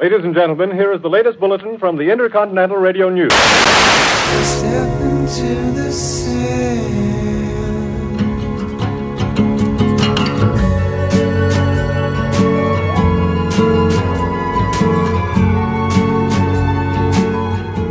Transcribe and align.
Ladies 0.00 0.22
and 0.22 0.32
gentlemen, 0.32 0.70
here 0.70 0.92
is 0.92 1.02
the 1.02 1.10
latest 1.10 1.40
bulletin 1.40 1.76
from 1.76 1.96
the 1.96 2.08
Intercontinental 2.08 2.76
Radio 2.76 3.08
News. 3.08 3.32
Step 3.34 5.00
into 5.00 5.72
the 5.72 5.90
sand. 5.90 6.38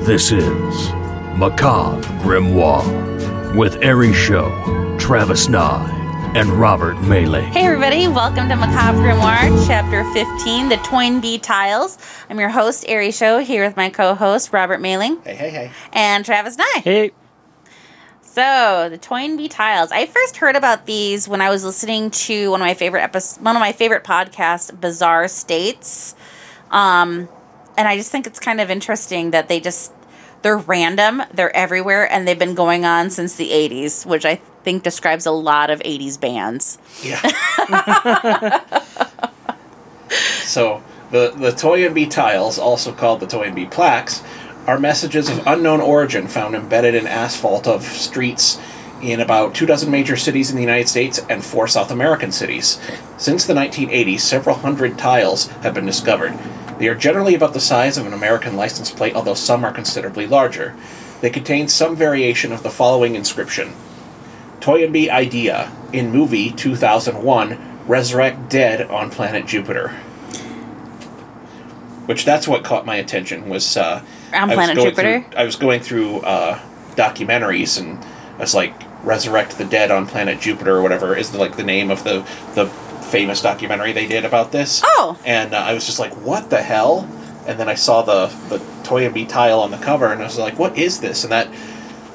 This 0.05 0.31
is 0.31 0.93
Macabre 1.37 1.99
Grimoire 2.23 3.53
with 3.53 3.83
Ari 3.83 4.13
Show, 4.13 4.95
Travis 4.97 5.49
Nye, 5.49 5.96
and 6.35 6.49
Robert 6.49 6.99
Melee. 7.01 7.41
Hey 7.41 7.65
everybody, 7.65 8.07
welcome 8.07 8.47
to 8.49 8.55
Macabre 8.55 8.97
Grimoire, 8.99 9.67
Chapter 9.67 10.03
15, 10.13 10.69
The 10.69 10.75
Toynbee 10.77 11.39
Tiles. 11.41 11.97
I'm 12.29 12.39
your 12.39 12.49
host, 12.49 12.87
Ari 12.87 13.11
Show, 13.11 13.39
here 13.39 13.65
with 13.65 13.75
my 13.75 13.89
co-host, 13.89 14.53
Robert 14.53 14.79
Mailing, 14.79 15.19
Hey, 15.23 15.35
hey, 15.35 15.49
hey. 15.49 15.71
and 15.93 16.23
Travis 16.25 16.57
Nye. 16.57 16.81
Hey, 16.83 17.11
So, 18.21 18.87
the 18.89 18.97
Toynbee 18.97 19.47
Tiles. 19.49 19.91
I 19.91 20.05
first 20.05 20.37
heard 20.37 20.55
about 20.55 20.85
these 20.85 21.27
when 21.27 21.41
I 21.41 21.49
was 21.49 21.63
listening 21.63 22.11
to 22.11 22.51
one 22.51 22.61
of 22.61 22.65
my 22.67 22.73
favorite 22.75 23.01
episodes, 23.01 23.41
one 23.43 23.55
of 23.55 23.59
my 23.59 23.71
favorite 23.71 24.03
podcasts, 24.03 24.77
Bizarre 24.79 25.27
States. 25.27 26.13
Um, 26.71 27.29
and 27.77 27.87
I 27.87 27.95
just 27.97 28.11
think 28.11 28.27
it's 28.27 28.39
kind 28.39 28.61
of 28.61 28.69
interesting 28.69 29.31
that 29.31 29.47
they 29.47 29.59
just 29.59 29.91
they're 30.43 30.57
random, 30.57 31.23
they're 31.33 31.55
everywhere, 31.55 32.09
and 32.11 32.27
they've 32.27 32.37
been 32.37 32.53
going 32.53 32.85
on 32.85 33.09
since 33.09 33.35
the 33.35 33.49
'80s, 33.49 34.05
which 34.05 34.23
I 34.25 34.39
think 34.67 34.83
describes 34.83 35.25
a 35.25 35.31
lot 35.31 35.69
of 35.69 35.79
'80s 35.79 36.19
bands. 36.19 36.77
Yeah. 37.01 37.21
so 40.43 40.83
the 41.11 41.31
the 41.31 41.51
Toynbee 41.51 42.07
tiles, 42.07 42.59
also 42.59 42.91
called 42.91 43.21
the 43.21 43.27
Toynbee 43.27 43.67
plaques, 43.67 44.21
are 44.65 44.77
messages 44.77 45.29
of 45.29 45.41
unknown 45.47 45.79
origin 45.79 46.27
found 46.27 46.53
embedded 46.53 46.95
in 46.95 47.07
asphalt 47.07 47.65
of 47.65 47.81
streets 47.83 48.59
in 49.01 49.21
about 49.21 49.55
two 49.55 49.65
dozen 49.65 49.89
major 49.89 50.17
cities 50.17 50.49
in 50.49 50.57
the 50.57 50.63
United 50.63 50.89
States 50.89 51.21
and 51.29 51.45
four 51.45 51.69
South 51.69 51.89
American 51.89 52.33
cities. 52.33 52.77
Since 53.17 53.45
the 53.45 53.53
1980s, 53.53 54.19
several 54.19 54.57
hundred 54.57 54.97
tiles 54.97 55.47
have 55.63 55.75
been 55.75 55.85
discovered. 55.85 56.37
They 56.77 56.89
are 56.89 56.95
generally 56.95 57.35
about 57.35 57.53
the 57.53 57.61
size 57.61 57.97
of 57.97 58.05
an 58.05 58.11
American 58.11 58.57
license 58.57 58.91
plate, 58.91 59.15
although 59.15 59.33
some 59.33 59.63
are 59.63 59.71
considerably 59.71 60.27
larger. 60.27 60.75
They 61.21 61.29
contain 61.29 61.69
some 61.69 61.95
variation 61.95 62.51
of 62.51 62.63
the 62.63 62.69
following 62.69 63.15
inscription 63.15 63.73
Toynbee 64.67 65.09
idea 65.09 65.71
in 65.93 66.11
movie 66.11 66.51
2001 66.51 67.85
Resurrect 67.87 68.49
Dead 68.49 68.81
on 68.91 69.09
Planet 69.09 69.45
Jupiter. 69.45 69.91
Which 72.05 72.25
that's 72.25 72.49
what 72.49 72.65
caught 72.65 72.85
my 72.85 72.97
attention 72.97 73.47
was 73.47 73.77
uh, 73.77 74.03
On 74.33 74.39
I 74.41 74.45
was 74.45 74.55
Planet 74.55 74.75
going 74.75 74.89
Jupiter? 74.89 75.21
Through, 75.21 75.37
I 75.37 75.45
was 75.45 75.55
going 75.55 75.79
through 75.79 76.19
uh, 76.19 76.59
documentaries 76.95 77.79
and 77.79 78.03
I 78.35 78.39
was 78.39 78.53
like 78.53 78.73
Resurrect 79.05 79.57
the 79.57 79.63
Dead 79.63 79.89
on 79.89 80.05
Planet 80.05 80.41
Jupiter 80.41 80.75
or 80.75 80.81
whatever 80.81 81.15
is 81.15 81.31
the, 81.31 81.37
like 81.37 81.55
the 81.55 81.63
name 81.63 81.89
of 81.89 82.03
the 82.03 82.27
the 82.53 82.67
famous 83.05 83.41
documentary 83.41 83.93
they 83.93 84.05
did 84.05 84.25
about 84.25 84.51
this. 84.51 84.81
Oh. 84.83 85.17
And 85.25 85.53
uh, 85.53 85.59
I 85.59 85.73
was 85.75 85.85
just 85.85 85.97
like, 85.97 86.11
what 86.15 86.49
the 86.49 86.61
hell? 86.61 87.09
And 87.47 87.57
then 87.57 87.69
I 87.69 87.75
saw 87.75 88.01
the 88.01 88.27
the 88.49 88.57
Toynbee 88.83 89.27
tile 89.27 89.61
on 89.61 89.71
the 89.71 89.77
cover, 89.77 90.11
and 90.11 90.21
I 90.21 90.25
was 90.25 90.37
like, 90.37 90.59
what 90.59 90.77
is 90.77 90.99
this? 90.99 91.23
And 91.23 91.31
that 91.31 91.47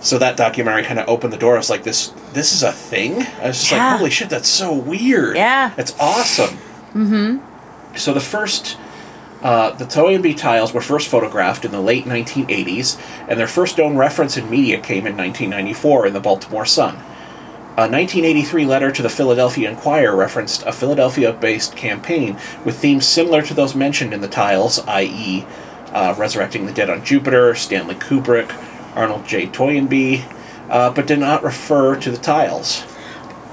so 0.03 0.19
that 0.19 0.37
documentary 0.37 0.83
kind 0.83 0.99
of 0.99 1.09
opened 1.09 1.33
the 1.33 1.39
door. 1.39 1.55
I 1.55 1.59
was 1.59 1.71
like, 1.71 1.85
this 1.85 2.13
this 2.33 2.53
is 2.53 2.63
a 2.63 2.73
thing. 2.73 3.23
I 3.43 3.49
was 3.49 3.59
just 3.59 3.73
Yeah. 3.73 3.91
like, 3.91 3.99
holy 3.99 4.11
shit, 4.11 4.31
that's 4.31 4.49
so 4.49 4.73
weird. 4.73 5.37
Yeah. 5.37 5.73
it's 5.77 5.95
awesome. 6.01 6.57
Mm-hmm. 6.95 7.97
So 7.97 8.13
the 8.13 8.21
first. 8.21 8.77
Uh, 9.43 9.73
the 9.73 9.85
Toynbee 9.85 10.35
tiles 10.35 10.73
were 10.73 10.81
first 10.81 11.09
photographed 11.09 11.65
in 11.65 11.73
the 11.73 11.81
late 11.81 12.05
1980s, 12.05 12.97
and 13.27 13.41
their 13.41 13.49
first 13.49 13.77
known 13.77 13.97
reference 13.97 14.37
in 14.37 14.49
media 14.49 14.79
came 14.79 15.05
in 15.05 15.17
1994 15.17 16.07
in 16.07 16.13
the 16.13 16.21
Baltimore 16.21 16.65
Sun. 16.65 16.95
A 17.77 17.89
1983 17.91 18.65
letter 18.67 18.93
to 18.93 19.03
the 19.03 19.09
Philadelphia 19.09 19.69
Inquirer 19.69 20.15
referenced 20.15 20.63
a 20.65 20.71
Philadelphia 20.71 21.33
based 21.33 21.75
campaign 21.75 22.37
with 22.65 22.79
themes 22.79 23.05
similar 23.05 23.43
to 23.43 23.53
those 23.53 23.75
mentioned 23.75 24.15
in 24.15 24.21
the 24.21 24.29
tiles, 24.29 24.79
i.e., 24.87 25.45
uh, 25.93 26.15
Resurrecting 26.17 26.67
the 26.67 26.73
Dead 26.73 26.89
on 26.89 27.05
Jupiter, 27.05 27.57
Stanley 27.57 27.97
Kubrick, 27.97 28.53
Arnold 28.95 29.27
J. 29.27 29.47
Toynbee, 29.49 30.23
uh, 30.73 30.91
but 30.91 31.07
did 31.07 31.21
not 31.21 31.45
refer 31.45 31.95
to 31.95 32.11
the 32.11 32.17
tiles. 32.17 32.85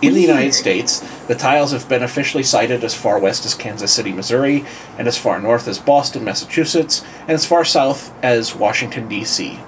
In 0.01 0.13
the 0.13 0.21
United 0.21 0.53
States, 0.53 1.01
the 1.27 1.35
tiles 1.35 1.73
have 1.73 1.89
been 1.89 2.01
officially 2.01 2.43
cited 2.43 2.85
as 2.85 2.95
far 2.95 3.19
west 3.19 3.45
as 3.45 3.53
Kansas 3.53 3.91
City, 3.91 4.13
Missouri, 4.13 4.65
and 4.97 5.09
as 5.09 5.17
far 5.17 5.41
north 5.41 5.67
as 5.67 5.77
Boston, 5.77 6.23
Massachusetts, 6.23 7.03
and 7.21 7.31
as 7.31 7.45
far 7.45 7.65
south 7.65 8.13
as 8.23 8.55
Washington, 8.55 9.09
D.C. 9.09 9.59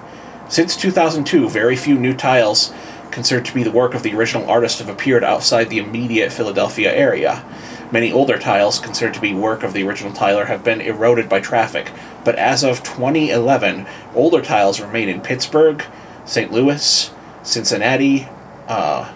Since 0.48 0.76
2002, 0.76 1.50
very 1.50 1.76
few 1.76 1.98
new 1.98 2.14
tiles 2.14 2.72
considered 3.10 3.44
to 3.44 3.54
be 3.54 3.62
the 3.62 3.70
work 3.70 3.92
of 3.92 4.02
the 4.02 4.14
original 4.14 4.48
artist 4.48 4.78
have 4.78 4.88
appeared 4.88 5.22
outside 5.22 5.68
the 5.68 5.78
immediate 5.78 6.32
Philadelphia 6.32 6.90
area. 6.90 7.44
Many 7.90 8.10
older 8.10 8.38
tiles 8.38 8.78
considered 8.78 9.12
to 9.14 9.20
be 9.20 9.34
work 9.34 9.62
of 9.62 9.74
the 9.74 9.82
original 9.86 10.14
tiler 10.14 10.46
have 10.46 10.64
been 10.64 10.80
eroded 10.80 11.28
by 11.28 11.40
traffic, 11.40 11.92
but 12.24 12.36
as 12.36 12.64
of 12.64 12.82
2011, 12.82 13.86
older 14.14 14.40
tiles 14.40 14.80
remain 14.80 15.10
in 15.10 15.20
Pittsburgh, 15.20 15.84
St. 16.24 16.50
Louis, 16.50 17.12
Cincinnati, 17.42 18.28
uh, 18.68 19.12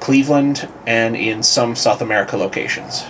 Cleveland, 0.00 0.68
and 0.86 1.16
in 1.16 1.42
some 1.42 1.74
South 1.74 2.00
America 2.00 2.36
locations. 2.36 3.04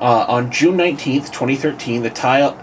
Uh, 0.00 0.26
on 0.28 0.50
June 0.50 0.76
19th, 0.76 1.26
2013, 1.32 2.02
the 2.02 2.10
tile, 2.10 2.58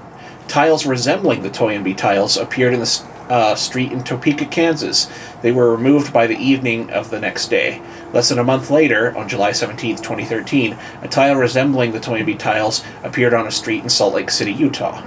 tiles 0.48 0.86
resembling 0.86 1.42
the 1.42 1.50
Toynbee 1.50 1.94
tiles 1.94 2.36
appeared 2.36 2.74
in 2.74 2.82
the 2.82 3.08
uh, 3.30 3.56
street 3.56 3.92
in 3.92 4.04
Topeka, 4.04 4.46
Kansas. 4.46 5.10
They 5.42 5.52
were 5.52 5.72
removed 5.72 6.12
by 6.12 6.28
the 6.28 6.38
evening 6.38 6.90
of 6.90 7.12
the 7.12 7.20
next 7.20 7.50
day. 7.50 7.82
Less 8.12 8.30
than 8.30 8.40
a 8.40 8.44
month 8.44 8.70
later, 8.70 9.16
on 9.16 9.30
July 9.30 9.52
17th, 9.52 9.98
2013, 9.98 10.78
a 11.02 11.08
tile 11.08 11.36
resembling 11.36 11.92
the 11.92 12.00
Toynbee 12.00 12.36
tiles 12.36 12.84
appeared 13.04 13.34
on 13.34 13.48
a 13.48 13.52
street 13.52 13.84
in 13.84 13.90
Salt 13.90 14.16
Lake 14.16 14.32
City, 14.32 14.52
Utah. 14.52 15.02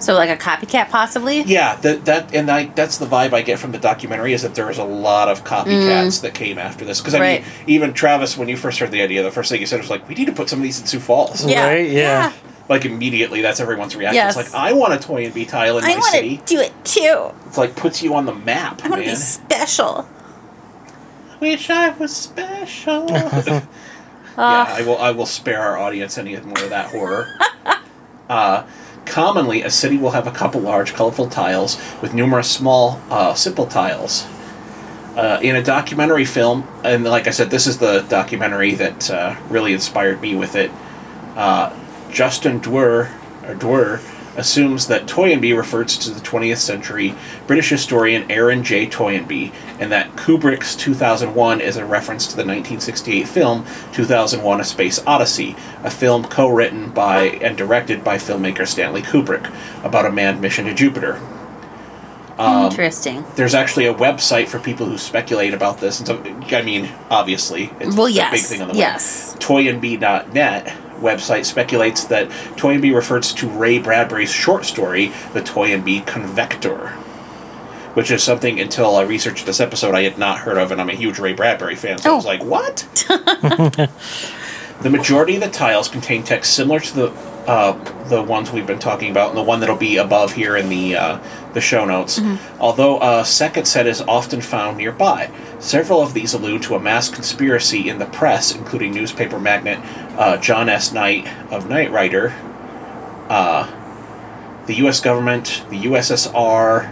So, 0.00 0.14
like 0.14 0.30
a 0.30 0.36
copycat, 0.36 0.90
possibly. 0.90 1.42
Yeah, 1.42 1.74
that 1.76 2.04
that 2.04 2.34
and 2.34 2.50
I, 2.50 2.66
that's 2.66 2.98
the 2.98 3.06
vibe 3.06 3.32
I 3.32 3.42
get 3.42 3.58
from 3.58 3.72
the 3.72 3.78
documentary 3.78 4.32
is 4.32 4.42
that 4.42 4.54
there 4.54 4.66
was 4.66 4.78
a 4.78 4.84
lot 4.84 5.28
of 5.28 5.42
copycats 5.44 6.22
that 6.22 6.34
came 6.34 6.56
after 6.58 6.84
this 6.84 7.00
because 7.00 7.14
I 7.14 7.18
Mm. 7.18 7.20
Right. 7.22 7.42
mean 7.42 7.50
even 7.66 7.92
Travis 7.94 8.36
when 8.38 8.48
you 8.48 8.56
first 8.56 8.78
heard 8.78 8.90
the 8.92 9.02
idea 9.02 9.22
the 9.24 9.30
first 9.32 9.50
thing 9.50 9.60
you 9.60 9.66
said 9.66 9.80
was 9.80 9.90
like 9.90 10.08
we 10.08 10.14
need 10.14 10.26
to 10.26 10.32
put 10.32 10.48
some 10.48 10.60
of 10.60 10.62
these 10.62 10.80
in 10.80 10.86
Sioux 10.86 11.00
Falls 11.00 11.44
Yeah. 11.44 11.66
Right, 11.66 11.90
yeah. 11.90 12.32
like 12.68 12.84
immediately 12.84 13.42
that's 13.42 13.58
everyone's 13.60 13.96
reaction 13.96 14.14
Yes. 14.16 14.36
it's 14.36 14.52
like 14.54 14.60
I 14.62 14.72
want 14.72 14.92
a 14.94 14.98
Toynbee 14.98 15.46
tile 15.46 15.78
in 15.78 15.84
I 15.84 15.88
my 15.88 15.94
want 15.94 16.04
to 16.06 16.10
city 16.12 16.40
do 16.46 16.60
it 16.60 16.72
too. 16.84 17.32
it's 17.46 17.58
like 17.58 17.74
puts 17.74 18.00
you 18.02 18.14
on 18.14 18.24
the 18.24 18.34
map 18.34 18.84
I 18.84 18.88
want 18.88 19.02
to 19.02 19.06
man 19.06 19.14
be 19.16 19.20
special. 19.20 20.08
wish 21.40 21.70
I 21.70 21.88
was 21.90 22.14
special 22.14 23.06
yeah 23.10 23.64
I 24.36 24.82
will 24.86 24.98
I 24.98 25.10
will 25.10 25.26
spare 25.26 25.60
our 25.62 25.76
audience 25.78 26.18
any 26.18 26.36
more 26.36 26.62
of 26.62 26.70
that 26.70 26.90
horror 26.90 27.28
uh, 28.28 28.64
commonly 29.06 29.62
a 29.62 29.70
city 29.70 29.96
will 29.96 30.10
have 30.10 30.26
a 30.26 30.30
couple 30.30 30.60
large 30.60 30.94
colorful 30.94 31.28
tiles 31.28 31.78
with 32.02 32.14
numerous 32.14 32.50
small 32.50 33.00
uh, 33.10 33.34
simple 33.34 33.66
tiles 33.66 34.26
uh, 35.18 35.40
in 35.42 35.56
a 35.56 35.62
documentary 35.62 36.24
film, 36.24 36.66
and 36.84 37.02
like 37.02 37.26
I 37.26 37.30
said, 37.30 37.50
this 37.50 37.66
is 37.66 37.78
the 37.78 38.02
documentary 38.08 38.74
that 38.76 39.10
uh, 39.10 39.36
really 39.48 39.72
inspired 39.72 40.20
me 40.20 40.36
with 40.36 40.54
it. 40.54 40.70
Uh, 41.34 41.76
Justin 42.10 42.58
Dwyer, 42.60 43.12
or 43.44 43.54
Dwyer 43.54 44.00
assumes 44.38 44.86
that 44.86 45.06
Toynbee 45.06 45.52
refers 45.56 45.98
to 45.98 46.10
the 46.10 46.20
20th 46.20 46.58
century 46.58 47.14
British 47.46 47.68
historian 47.68 48.30
Aaron 48.30 48.62
J. 48.64 48.86
Toynbee, 48.86 49.52
and 49.78 49.92
that 49.92 50.14
Kubrick's 50.16 50.74
2001 50.76 51.60
is 51.60 51.76
a 51.76 51.84
reference 51.84 52.26
to 52.28 52.32
the 52.36 52.42
1968 52.44 53.28
film 53.28 53.66
2001: 53.92 54.60
A 54.60 54.64
Space 54.64 55.00
Odyssey, 55.06 55.56
a 55.84 55.90
film 55.90 56.24
co-written 56.24 56.90
by 56.90 57.24
and 57.42 57.56
directed 57.58 58.02
by 58.02 58.16
filmmaker 58.16 58.66
Stanley 58.66 59.02
Kubrick 59.02 59.52
about 59.84 60.06
a 60.06 60.10
manned 60.12 60.40
mission 60.40 60.64
to 60.66 60.74
Jupiter 60.74 61.20
Um, 62.38 62.66
Interesting. 62.66 63.24
there's 63.34 63.54
actually 63.54 63.86
a 63.86 63.94
website 63.94 64.46
for 64.46 64.60
people 64.60 64.86
who 64.86 64.96
speculate 64.96 65.52
about 65.54 65.78
this. 65.80 65.98
And 65.98 66.06
so, 66.06 66.22
I 66.56 66.62
mean, 66.62 66.88
obviously, 67.10 67.72
it's 67.80 67.96
Well, 67.96 68.06
a 68.06 68.10
yes, 68.10 68.30
big 68.30 68.42
thing 68.42 68.62
on 68.62 68.68
the 68.68 68.74
web. 68.74 68.78
yes. 68.78 69.34
Toynbee.net 69.40 70.72
website 71.00 71.44
speculates 71.44 72.04
that 72.04 72.28
Toynbee 72.56 72.94
refers 72.94 73.32
to 73.34 73.48
Ray 73.48 73.78
Bradbury's 73.78 74.32
short 74.32 74.64
story, 74.64 75.12
The 75.32 75.40
Toynbee 75.42 76.00
Convector, 76.06 76.88
which 77.94 78.10
is 78.10 78.22
something 78.22 78.60
until 78.60 78.96
I 78.96 79.02
researched 79.02 79.46
this 79.46 79.60
episode 79.60 79.94
I 79.94 80.02
had 80.02 80.18
not 80.18 80.38
heard 80.38 80.58
of, 80.58 80.70
and 80.72 80.80
I'm 80.80 80.90
a 80.90 80.94
huge 80.94 81.18
Ray 81.18 81.32
Bradbury 81.32 81.76
fan, 81.76 81.98
so 81.98 82.12
I 82.12 82.16
was 82.16 82.24
Oh. 82.26 82.28
like, 82.28 82.42
what? 82.44 82.86
The 84.80 84.90
majority 84.90 85.34
of 85.34 85.40
the 85.40 85.50
tiles 85.50 85.88
contain 85.88 86.22
text 86.22 86.54
similar 86.54 86.78
to 86.78 86.94
the 86.94 87.10
uh, 87.48 87.72
the 88.08 88.22
ones 88.22 88.52
we've 88.52 88.66
been 88.66 88.78
talking 88.78 89.10
about, 89.10 89.30
and 89.30 89.36
the 89.36 89.42
one 89.42 89.58
that'll 89.58 89.74
be 89.74 89.96
above 89.96 90.34
here 90.34 90.56
in 90.56 90.68
the 90.68 90.94
uh, 90.94 91.18
the 91.52 91.60
show 91.60 91.84
notes. 91.84 92.20
Although 92.60 93.00
a 93.02 93.24
second 93.24 93.64
set 93.64 93.88
is 93.88 94.00
often 94.02 94.40
found 94.40 94.76
nearby, 94.76 95.32
several 95.58 96.00
of 96.00 96.14
these 96.14 96.32
allude 96.32 96.62
to 96.62 96.76
a 96.76 96.78
mass 96.78 97.08
conspiracy 97.08 97.88
in 97.88 97.98
the 97.98 98.06
press, 98.06 98.54
including 98.54 98.92
newspaper 98.92 99.40
magnate 99.40 99.80
uh, 100.18 100.36
John 100.36 100.68
S. 100.68 100.92
Knight 100.92 101.28
of 101.50 101.68
Knight 101.68 101.92
Ridder, 101.92 102.34
uh, 103.28 103.70
the 104.66 104.74
U.S. 104.74 105.00
government, 105.00 105.64
the 105.70 105.84
USSR, 105.84 106.90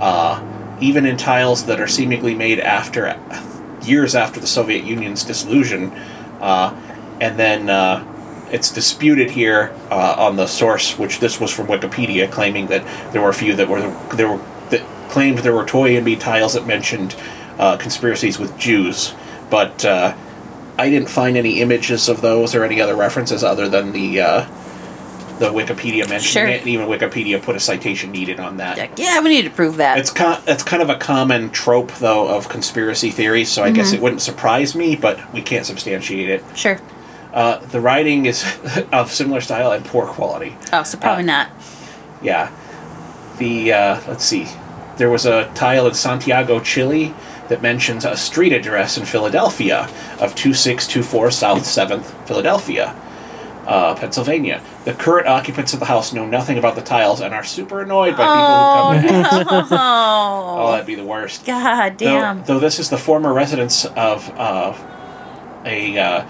uh, 0.00 0.78
even 0.80 1.04
in 1.04 1.16
tiles 1.16 1.66
that 1.66 1.78
are 1.78 1.86
seemingly 1.86 2.34
made 2.34 2.58
after 2.58 3.20
years 3.82 4.14
after 4.14 4.40
the 4.40 4.46
Soviet 4.46 4.84
Union's 4.84 5.24
dissolution, 5.24 5.90
uh, 6.40 6.74
and 7.20 7.38
then 7.38 7.68
uh, 7.68 8.48
it's 8.50 8.72
disputed 8.72 9.30
here 9.30 9.74
uh, 9.90 10.14
on 10.16 10.36
the 10.36 10.46
source, 10.46 10.98
which 10.98 11.20
this 11.20 11.38
was 11.38 11.52
from 11.52 11.66
Wikipedia, 11.66 12.30
claiming 12.32 12.66
that 12.68 12.82
there 13.12 13.20
were 13.20 13.28
a 13.28 13.34
few 13.34 13.54
that 13.56 13.68
were 13.68 13.80
there 14.14 14.28
were 14.28 14.44
that 14.70 14.82
claimed 15.10 15.38
there 15.38 15.54
were 15.54 15.66
Toynbee 15.66 16.16
tiles 16.16 16.54
that 16.54 16.66
mentioned 16.66 17.14
conspiracies 17.58 18.38
with 18.38 18.56
Jews, 18.58 19.14
but 19.50 19.84
I 20.78 20.90
didn't 20.90 21.08
find 21.10 21.36
any 21.36 21.60
images 21.60 22.08
of 22.08 22.20
those 22.20 22.54
or 22.54 22.64
any 22.64 22.80
other 22.80 22.96
references 22.96 23.44
other 23.44 23.68
than 23.68 23.92
the 23.92 24.20
uh, 24.20 24.46
the 25.38 25.46
Wikipedia 25.46 26.08
mentioning 26.08 26.20
Sure. 26.22 26.46
it, 26.46 26.60
and 26.60 26.68
even 26.68 26.86
Wikipedia 26.86 27.42
put 27.42 27.56
a 27.56 27.60
citation 27.60 28.12
needed 28.12 28.38
on 28.38 28.56
that. 28.58 28.78
Like, 28.78 28.98
yeah, 28.98 29.20
we 29.20 29.30
need 29.30 29.42
to 29.42 29.50
prove 29.50 29.76
that. 29.78 29.98
It's 29.98 30.10
con- 30.10 30.40
it's 30.46 30.62
kind 30.62 30.82
of 30.82 30.90
a 30.90 30.96
common 30.96 31.50
trope 31.50 31.92
though 31.94 32.28
of 32.28 32.48
conspiracy 32.48 33.10
theories, 33.10 33.50
so 33.50 33.62
I 33.64 33.70
guess 33.70 33.88
Mm-hmm. 33.88 33.96
it 33.96 34.02
wouldn't 34.02 34.22
surprise 34.22 34.74
me, 34.76 34.94
but 34.96 35.32
we 35.32 35.42
can't 35.42 35.66
substantiate 35.66 36.28
it. 36.28 36.44
sure. 36.56 36.80
Uh, 37.32 37.58
the 37.58 37.80
writing 37.80 38.26
is 38.26 38.44
of 38.92 39.10
similar 39.10 39.40
style 39.40 39.72
and 39.72 39.84
poor 39.84 40.06
quality. 40.06 40.56
Oh, 40.72 40.84
so 40.84 40.98
probably 40.98 41.24
Uh, 41.24 41.26
not. 41.26 41.50
Yeah. 42.22 42.50
The 43.38 43.72
uh, 43.72 44.00
let's 44.06 44.24
see, 44.24 44.46
there 44.98 45.10
was 45.10 45.26
a 45.26 45.50
tile 45.54 45.88
in 45.88 45.94
Santiago, 45.94 46.60
Chile, 46.60 47.12
that 47.48 47.60
mentions 47.62 48.04
a 48.04 48.16
street 48.16 48.52
address 48.52 48.96
in 48.96 49.04
Philadelphia 49.04 49.88
of 50.20 50.34
two 50.34 50.54
six 50.54 50.86
two 50.86 51.02
four 51.02 51.30
South 51.30 51.64
Seventh, 51.66 52.12
Philadelphia, 52.26 52.94
uh, 53.66 53.94
Pennsylvania. 53.94 54.62
The 54.84 54.94
current 54.94 55.26
occupants 55.26 55.72
of 55.74 55.80
the 55.80 55.86
house 55.86 56.12
know 56.12 56.26
nothing 56.26 56.58
about 56.58 56.74
the 56.74 56.82
tiles 56.82 57.20
and 57.20 57.32
are 57.34 57.44
super 57.44 57.80
annoyed 57.82 58.16
by 58.16 58.24
people 58.24 59.00
who 59.00 59.08
come 59.08 59.62
in. 59.62 59.68
Oh, 59.70 60.56
Oh, 60.58 60.72
that'd 60.72 60.86
be 60.86 60.94
the 60.94 61.04
worst. 61.04 61.44
God 61.46 61.98
Though, 61.98 62.06
damn. 62.06 62.44
though 62.44 62.58
this 62.58 62.78
is 62.78 62.90
the 62.90 62.98
former 62.98 63.32
residence 63.32 63.84
of 63.84 64.28
uh, 64.38 64.74
a 65.64 65.98
uh, 65.98 66.26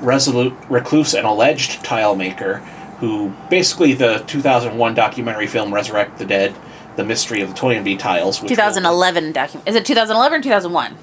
resolute 0.00 0.54
recluse 0.68 1.14
and 1.14 1.26
alleged 1.26 1.82
tile 1.84 2.14
maker 2.14 2.58
who 3.00 3.32
basically 3.50 3.92
the 3.94 4.24
2001 4.26 4.94
documentary 4.94 5.46
film 5.46 5.72
Resurrect 5.72 6.18
the 6.18 6.24
Dead, 6.24 6.54
The 6.96 7.04
Mystery 7.04 7.40
of 7.42 7.50
the 7.50 7.54
Toynbee 7.54 7.96
Tiles. 7.98 8.40
which 8.40 8.50
will- 8.50 8.56
2011 8.56 9.32
document. 9.32 9.68
Is 9.68 9.74
it 9.76 9.84
2011 9.84 10.40
or 10.40 10.42
2001? 10.42 10.96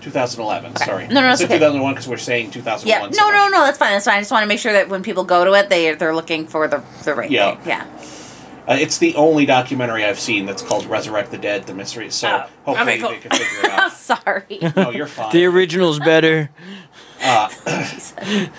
2011, 0.00 0.76
sorry. 0.76 1.08
No, 1.08 1.20
no, 1.20 1.32
it's 1.32 1.42
okay. 1.42 1.54
2001 1.54 1.94
because 1.94 2.06
we're 2.08 2.16
saying 2.16 2.50
2001. 2.52 2.86
Yeah. 2.88 3.10
so 3.10 3.24
No, 3.28 3.30
no, 3.30 3.48
no. 3.48 3.64
That's 3.64 3.76
fine. 3.78 3.92
That's 3.92 4.04
fine. 4.04 4.18
I 4.18 4.20
just 4.20 4.30
want 4.30 4.42
to 4.44 4.46
make 4.46 4.60
sure 4.60 4.72
that 4.72 4.88
when 4.88 5.02
people 5.02 5.24
go 5.24 5.44
to 5.44 5.52
it, 5.54 5.68
they 5.68 5.94
they're 5.94 6.14
looking 6.14 6.46
for 6.46 6.68
the 6.68 6.82
the 7.04 7.14
right 7.14 7.30
Yeah. 7.30 7.56
thing. 7.56 7.68
Yeah. 7.68 7.84
Uh, 8.68 8.74
it's 8.80 8.98
the 8.98 9.14
only 9.14 9.46
documentary 9.46 10.04
I've 10.04 10.18
seen 10.18 10.44
that's 10.46 10.60
called 10.62 10.86
Resurrect 10.86 11.30
the 11.30 11.38
Dead, 11.38 11.66
The 11.66 11.74
Mystery. 11.74 12.10
So 12.10 12.28
Oh, 12.28 12.74
hopefully 12.74 12.92
okay, 12.92 13.00
cool. 13.00 13.10
they 13.10 13.16
can 13.18 13.30
figure 13.30 13.46
it 13.64 13.70
out. 13.78 13.92
Sorry. 13.92 14.58
no, 14.76 14.90
you're 14.90 15.06
fine. 15.06 15.32
The 15.32 15.44
original's 15.46 15.98
better. 16.00 16.50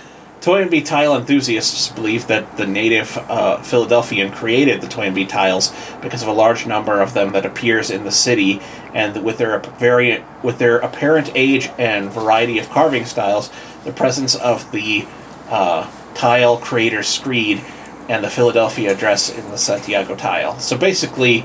Toynbee 0.47 0.85
tile 0.85 1.13
enthusiasts 1.13 1.89
believe 1.89 2.27
that 2.27 2.55
the 2.55 2.65
native 2.65 3.17
uh, 3.17 3.61
Philadelphian 3.63 4.31
created 4.31 4.79
the 4.79 4.87
Toynbee 4.87 5.25
tiles 5.27 5.73
because 6.01 6.21
of 6.21 6.29
a 6.29 6.31
large 6.31 6.65
number 6.65 7.01
of 7.01 7.13
them 7.13 7.33
that 7.33 7.45
appears 7.45 7.91
in 7.91 8.05
the 8.05 8.13
city, 8.13 8.61
and 8.93 9.25
with 9.25 9.39
their 9.39 9.59
variant, 9.59 10.23
with 10.45 10.57
their 10.57 10.77
apparent 10.77 11.33
age 11.35 11.69
and 11.77 12.09
variety 12.09 12.59
of 12.59 12.69
carving 12.69 13.03
styles, 13.03 13.51
the 13.83 13.91
presence 13.91 14.35
of 14.35 14.71
the 14.71 15.05
uh, 15.49 15.91
tile 16.13 16.55
creator's 16.55 17.09
screed 17.09 17.61
and 18.07 18.23
the 18.23 18.29
Philadelphia 18.29 18.93
address 18.93 19.29
in 19.29 19.51
the 19.51 19.57
Santiago 19.57 20.15
tile. 20.15 20.57
So 20.59 20.77
basically, 20.77 21.43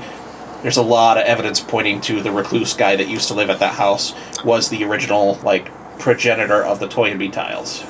there's 0.61 0.77
a 0.77 0.81
lot 0.81 1.17
of 1.17 1.25
evidence 1.25 1.59
pointing 1.59 1.99
to 2.03 2.21
the 2.21 2.31
recluse 2.31 2.73
guy 2.73 2.95
that 2.95 3.09
used 3.09 3.27
to 3.27 3.33
live 3.33 3.49
at 3.49 3.59
that 3.59 3.73
house 3.73 4.13
was 4.45 4.69
the 4.69 4.85
original 4.85 5.35
like 5.43 5.69
progenitor 5.99 6.63
of 6.63 6.79
the 6.79 6.87
Toynbee 6.87 7.33
tiles. 7.33 7.83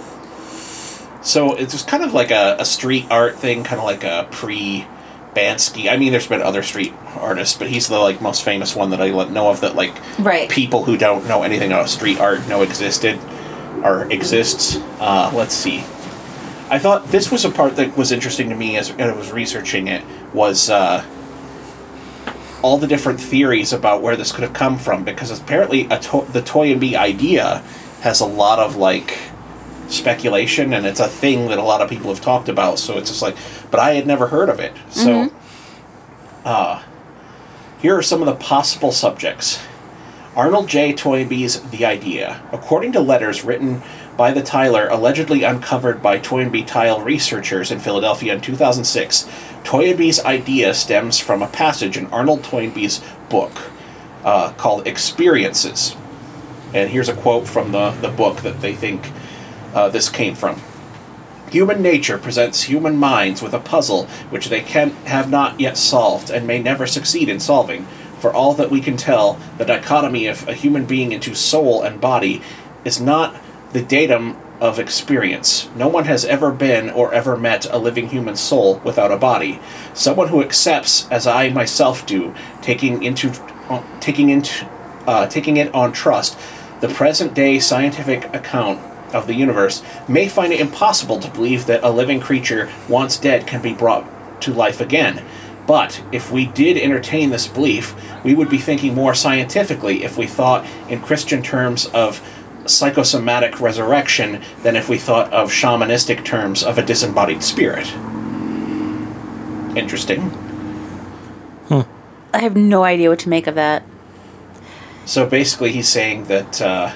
So 1.23 1.53
it's 1.55 1.71
just 1.73 1.87
kind 1.87 2.03
of 2.03 2.13
like 2.13 2.31
a, 2.31 2.57
a 2.59 2.65
street 2.65 3.05
art 3.09 3.37
thing, 3.37 3.63
kind 3.63 3.79
of 3.79 3.85
like 3.85 4.03
a 4.03 4.27
pre 4.31 4.85
Banksy. 5.33 5.91
I 5.91 5.97
mean, 5.97 6.11
there's 6.11 6.27
been 6.27 6.41
other 6.43 6.61
street 6.61 6.93
artists, 7.15 7.57
but 7.57 7.67
he's 7.67 7.87
the 7.87 7.97
like 7.97 8.21
most 8.21 8.43
famous 8.43 8.75
one 8.75 8.91
that 8.91 9.01
I 9.01 9.09
know 9.09 9.49
of 9.49 9.61
that 9.61 9.75
like 9.75 9.95
Right. 10.19 10.47
people 10.49 10.83
who 10.83 10.95
don't 10.97 11.27
know 11.27 11.41
anything 11.43 11.71
about 11.71 11.89
street 11.89 12.19
art 12.19 12.47
know 12.47 12.61
existed 12.61 13.19
or 13.83 14.05
exists. 14.11 14.77
Uh, 14.99 15.31
let's 15.33 15.55
see. 15.55 15.79
I 16.69 16.77
thought 16.79 17.07
this 17.07 17.31
was 17.31 17.45
a 17.45 17.49
part 17.49 17.75
that 17.77 17.97
was 17.97 18.11
interesting 18.11 18.49
to 18.49 18.55
me 18.55 18.77
as 18.77 18.91
I 18.91 19.11
was 19.11 19.31
researching 19.31 19.87
it 19.87 20.03
was 20.33 20.69
uh, 20.69 21.03
all 22.61 22.77
the 22.77 22.87
different 22.87 23.19
theories 23.19 23.73
about 23.73 24.01
where 24.01 24.15
this 24.15 24.31
could 24.31 24.43
have 24.43 24.53
come 24.53 24.77
from 24.77 25.03
because 25.03 25.37
apparently 25.39 25.85
a 25.89 25.99
to- 25.99 26.25
the 26.31 26.41
Toynbee 26.41 26.95
idea 26.95 27.63
has 28.01 28.21
a 28.21 28.25
lot 28.25 28.59
of 28.59 28.75
like 28.75 29.17
speculation 29.87 30.73
and 30.73 30.85
it's 30.85 30.99
a 30.99 31.07
thing 31.07 31.47
that 31.47 31.57
a 31.57 31.63
lot 31.63 31.81
of 31.81 31.89
people 31.89 32.13
have 32.13 32.21
talked 32.21 32.49
about 32.49 32.79
so 32.79 32.97
it's 32.97 33.09
just 33.09 33.21
like 33.21 33.35
but 33.71 33.79
I 33.79 33.93
had 33.93 34.07
never 34.07 34.27
heard 34.27 34.49
of 34.49 34.59
it 34.59 34.73
so 34.89 35.31
uh, 36.45 36.83
here 37.79 37.97
are 37.97 38.01
some 38.01 38.21
of 38.21 38.25
the 38.25 38.35
possible 38.35 38.91
subjects 38.91 39.59
Arnold 40.35 40.67
J. 40.67 40.93
Toynbee's 40.93 41.61
The 41.69 41.85
Idea. 41.85 42.41
According 42.51 42.93
to 42.93 42.99
letters 42.99 43.43
written 43.43 43.83
by 44.17 44.31
the 44.31 44.41
tiler, 44.41 44.87
allegedly 44.87 45.43
uncovered 45.43 46.01
by 46.01 46.17
Toynbee 46.17 46.63
tile 46.63 47.01
researchers 47.01 47.69
in 47.69 47.79
Philadelphia 47.79 48.33
in 48.33 48.41
2006, 48.41 49.29
Toynbee's 49.63 50.19
idea 50.25 50.73
stems 50.73 51.19
from 51.19 51.43
a 51.43 51.47
passage 51.47 51.97
in 51.97 52.07
Arnold 52.07 52.43
Toynbee's 52.43 53.01
book 53.29 53.51
uh, 54.23 54.53
called 54.53 54.87
Experiences. 54.87 55.95
And 56.73 56.89
here's 56.89 57.09
a 57.09 57.15
quote 57.15 57.47
from 57.47 57.71
the, 57.71 57.91
the 57.91 58.09
book 58.09 58.41
that 58.41 58.59
they 58.59 58.73
think 58.73 59.11
uh, 59.73 59.89
this 59.89 60.09
came 60.09 60.35
from. 60.35 60.61
Human 61.51 61.81
nature 61.81 62.17
presents 62.17 62.63
human 62.63 62.97
minds 62.97 63.41
with 63.41 63.53
a 63.53 63.59
puzzle 63.59 64.05
which 64.31 64.49
they 64.49 64.61
can 64.61 64.89
have 65.05 65.29
not 65.29 65.59
yet 65.59 65.77
solved 65.77 66.31
and 66.31 66.47
may 66.47 66.59
never 66.59 66.87
succeed 66.87 67.29
in 67.29 67.39
solving. 67.39 67.85
For 68.19 68.33
all 68.33 68.53
that 68.53 68.71
we 68.71 68.81
can 68.81 68.97
tell, 68.97 69.37
the 69.57 69.65
dichotomy 69.65 70.27
of 70.27 70.47
a 70.47 70.53
human 70.53 70.85
being 70.85 71.11
into 71.11 71.35
soul 71.35 71.83
and 71.83 72.01
body 72.01 72.41
is 72.83 72.99
not 72.99 73.35
the 73.71 73.81
datum 73.81 74.37
of 74.59 74.79
experience. 74.79 75.69
No 75.75 75.87
one 75.87 76.05
has 76.05 76.23
ever 76.23 76.51
been 76.51 76.89
or 76.89 77.13
ever 77.13 77.35
met 77.35 77.65
a 77.69 77.77
living 77.77 78.07
human 78.07 78.35
soul 78.35 78.79
without 78.83 79.11
a 79.11 79.17
body. 79.17 79.59
Someone 79.93 80.29
who 80.29 80.41
accepts, 80.41 81.07
as 81.11 81.27
I 81.27 81.49
myself 81.49 82.05
do, 82.05 82.33
taking 82.61 83.03
into 83.03 83.31
taking 83.99 84.29
into 84.29 84.65
uh, 85.05 85.27
taking 85.27 85.57
it 85.57 85.73
on 85.75 85.91
trust, 85.91 86.39
the 86.79 86.87
present 86.87 87.33
day 87.33 87.59
scientific 87.59 88.33
account 88.33 88.79
of 89.13 89.27
the 89.27 89.33
universe 89.33 89.83
may 90.07 90.27
find 90.27 90.53
it 90.53 90.59
impossible 90.59 91.19
to 91.19 91.31
believe 91.31 91.65
that 91.65 91.83
a 91.83 91.89
living 91.89 92.19
creature 92.19 92.69
once 92.87 93.17
dead 93.17 93.47
can 93.47 93.61
be 93.61 93.73
brought 93.73 94.41
to 94.41 94.53
life 94.53 94.81
again. 94.81 95.23
But 95.65 96.03
if 96.11 96.31
we 96.31 96.45
did 96.47 96.77
entertain 96.77 97.29
this 97.29 97.47
belief, 97.47 97.95
we 98.23 98.35
would 98.35 98.49
be 98.49 98.57
thinking 98.57 98.93
more 98.93 99.13
scientifically 99.13 100.03
if 100.03 100.17
we 100.17 100.27
thought 100.27 100.65
in 100.89 101.01
Christian 101.01 101.41
terms 101.41 101.85
of 101.87 102.21
psychosomatic 102.65 103.59
resurrection 103.59 104.41
than 104.61 104.75
if 104.75 104.89
we 104.89 104.97
thought 104.97 105.31
of 105.31 105.51
shamanistic 105.51 106.25
terms 106.25 106.63
of 106.63 106.77
a 106.77 106.85
disembodied 106.85 107.43
spirit. 107.43 107.87
Interesting. 109.75 110.31
I 112.33 112.39
have 112.39 112.55
no 112.55 112.83
idea 112.83 113.09
what 113.09 113.19
to 113.19 113.29
make 113.29 113.45
of 113.45 113.55
that. 113.55 113.83
So 115.05 115.27
basically, 115.27 115.71
he's 115.71 115.87
saying 115.87 116.25
that 116.25 116.61
uh, 116.61 116.93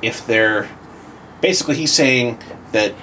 if 0.00 0.24
there, 0.26 0.68
basically, 1.40 1.76
he's 1.76 1.92
saying 1.92 2.38
that 2.72 2.94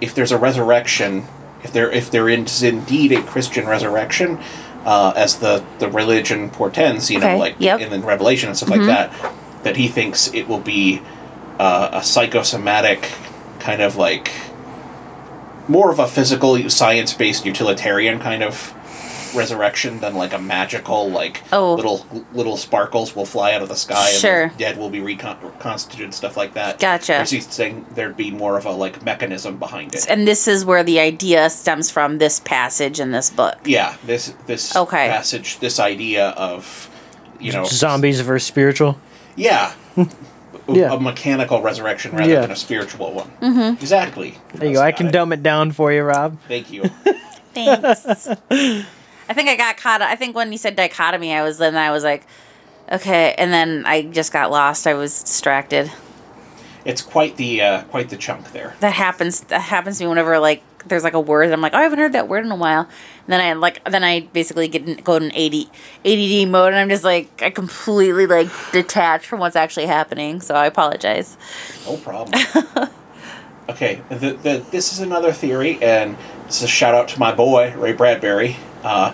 if 0.00 0.14
there's 0.14 0.32
a 0.32 0.38
resurrection, 0.38 1.24
if 1.62 1.72
there 1.72 1.90
if 1.90 2.10
there 2.10 2.28
is 2.28 2.62
indeed 2.62 3.12
a 3.12 3.22
Christian 3.22 3.66
resurrection, 3.66 4.38
uh, 4.84 5.12
as 5.16 5.38
the 5.38 5.64
the 5.78 5.88
religion 5.90 6.50
portends, 6.50 7.10
you 7.10 7.18
know, 7.18 7.26
Okay, 7.26 7.38
like 7.38 7.56
yep. 7.58 7.80
in 7.80 7.90
the 7.90 7.98
Revelation 7.98 8.48
and 8.48 8.56
stuff 8.56 8.70
like 8.70 8.82
that, 8.82 9.12
that 9.64 9.76
he 9.76 9.88
thinks 9.88 10.32
it 10.32 10.48
will 10.48 10.60
be 10.60 11.02
uh, 11.58 11.90
a 11.92 12.02
psychosomatic 12.02 13.10
kind 13.58 13.82
of 13.82 13.96
like 13.96 14.30
more 15.66 15.90
of 15.90 15.98
a 15.98 16.06
physical 16.06 16.70
science 16.70 17.12
based 17.12 17.44
utilitarian 17.44 18.18
kind 18.18 18.42
of 18.42 18.74
resurrection 19.34 20.00
than 20.00 20.14
like 20.14 20.32
a 20.32 20.38
magical 20.38 21.10
like 21.10 21.42
Oh. 21.52 21.74
little 21.74 22.06
little 22.32 22.56
sparkles 22.56 23.14
will 23.16 23.24
fly 23.26 23.52
out 23.52 23.62
of 23.62 23.68
the 23.68 23.76
sky 23.76 24.10
Sure. 24.10 24.42
and 24.44 24.52
the 24.52 24.56
dead 24.58 24.78
will 24.78 24.90
be 24.90 25.00
recon- 25.00 25.38
reconstituted 25.42 26.14
stuff 26.14 26.36
like 26.36 26.54
that 26.54 26.78
Gotcha. 26.78 27.12
Whereas 27.12 27.30
he's 27.30 27.46
saying 27.52 27.86
there'd 27.94 28.16
be 28.16 28.30
more 28.30 28.56
of 28.56 28.64
a 28.66 28.70
like 28.72 29.02
mechanism 29.02 29.56
behind 29.58 29.94
it 29.94 30.06
And 30.08 30.26
this 30.26 30.48
is 30.48 30.64
where 30.64 30.82
the 30.82 31.00
idea 31.00 31.50
stems 31.50 31.90
from 31.90 32.18
this 32.18 32.40
passage 32.40 33.00
in 33.00 33.12
this 33.12 33.30
book. 33.30 33.56
yeah 33.64 33.96
this 34.04 34.34
this 34.46 34.74
Okay. 34.76 35.08
passage 35.08 35.58
this 35.60 35.78
idea 35.80 36.28
of 36.30 36.88
you 37.40 37.52
know 37.52 37.64
Zombies 37.64 38.20
versus 38.20 38.46
spiritual. 38.46 38.98
Yeah. 39.36 39.72
Yeah. 40.70 40.92
a 40.92 41.00
mechanical 41.00 41.62
resurrection 41.62 42.12
rather 42.12 42.30
Yeah. 42.30 42.40
than 42.42 42.50
a 42.50 42.56
spiritual 42.56 43.12
one. 43.14 43.30
Mm-hmm. 43.40 43.80
Exactly. 43.80 44.36
There 44.52 44.68
you 44.68 44.74
go. 44.74 44.82
I 44.82 44.92
can 44.92 45.06
it. 45.06 45.12
dumb 45.12 45.32
it 45.32 45.42
down 45.42 45.72
for 45.72 45.90
you, 45.94 46.02
Rob. 46.02 46.36
Thank 46.46 46.70
you. 46.70 46.82
Thanks. 47.54 48.28
I 49.28 49.34
think 49.34 49.48
I 49.48 49.56
got 49.56 49.76
caught. 49.76 50.02
I 50.02 50.16
think 50.16 50.34
when 50.34 50.50
you 50.52 50.58
said 50.58 50.76
dichotomy, 50.76 51.34
I 51.34 51.42
was 51.42 51.58
then 51.58 51.76
I 51.76 51.90
was 51.90 52.04
like, 52.04 52.26
okay, 52.90 53.34
and 53.36 53.52
then 53.52 53.84
I 53.86 54.02
just 54.02 54.32
got 54.32 54.50
lost. 54.50 54.86
I 54.86 54.94
was 54.94 55.22
distracted. 55.22 55.90
it's 56.84 57.02
quite 57.02 57.36
the 57.36 57.60
uh, 57.60 57.82
quite 57.84 58.08
the 58.08 58.16
chunk 58.16 58.52
there. 58.52 58.74
That 58.80 58.94
happens. 58.94 59.40
That 59.42 59.60
happens 59.60 59.98
to 59.98 60.04
me 60.04 60.08
whenever 60.08 60.38
like 60.38 60.62
there's 60.86 61.04
like 61.04 61.14
a 61.14 61.20
word. 61.20 61.44
And 61.44 61.52
I'm 61.52 61.60
like, 61.60 61.74
oh, 61.74 61.78
I 61.78 61.82
haven't 61.82 61.98
heard 61.98 62.12
that 62.14 62.28
word 62.28 62.44
in 62.44 62.50
a 62.50 62.56
while. 62.56 62.82
And 62.82 63.26
then 63.26 63.40
I 63.40 63.52
like 63.52 63.84
then 63.84 64.04
I 64.04 64.20
basically 64.20 64.68
get 64.68 64.88
in, 64.88 64.96
go 65.04 65.16
in 65.16 65.30
AD, 65.32 65.54
ADD 66.06 66.48
mode, 66.48 66.68
and 66.72 66.76
I'm 66.76 66.88
just 66.88 67.04
like 67.04 67.42
I 67.42 67.50
completely 67.50 68.26
like 68.26 68.48
detached 68.72 69.26
from 69.26 69.40
what's 69.40 69.56
actually 69.56 69.86
happening. 69.86 70.40
So 70.40 70.54
I 70.54 70.66
apologize. 70.66 71.36
No 71.84 71.96
problem. 71.98 72.40
okay, 73.68 74.00
the, 74.08 74.32
the, 74.32 74.64
this 74.70 74.92
is 74.92 75.00
another 75.00 75.32
theory, 75.32 75.78
and 75.82 76.16
this 76.46 76.58
is 76.58 76.62
a 76.62 76.68
shout 76.68 76.94
out 76.94 77.08
to 77.08 77.18
my 77.18 77.34
boy 77.34 77.74
Ray 77.76 77.92
Bradbury. 77.92 78.56
Uh, 78.82 79.12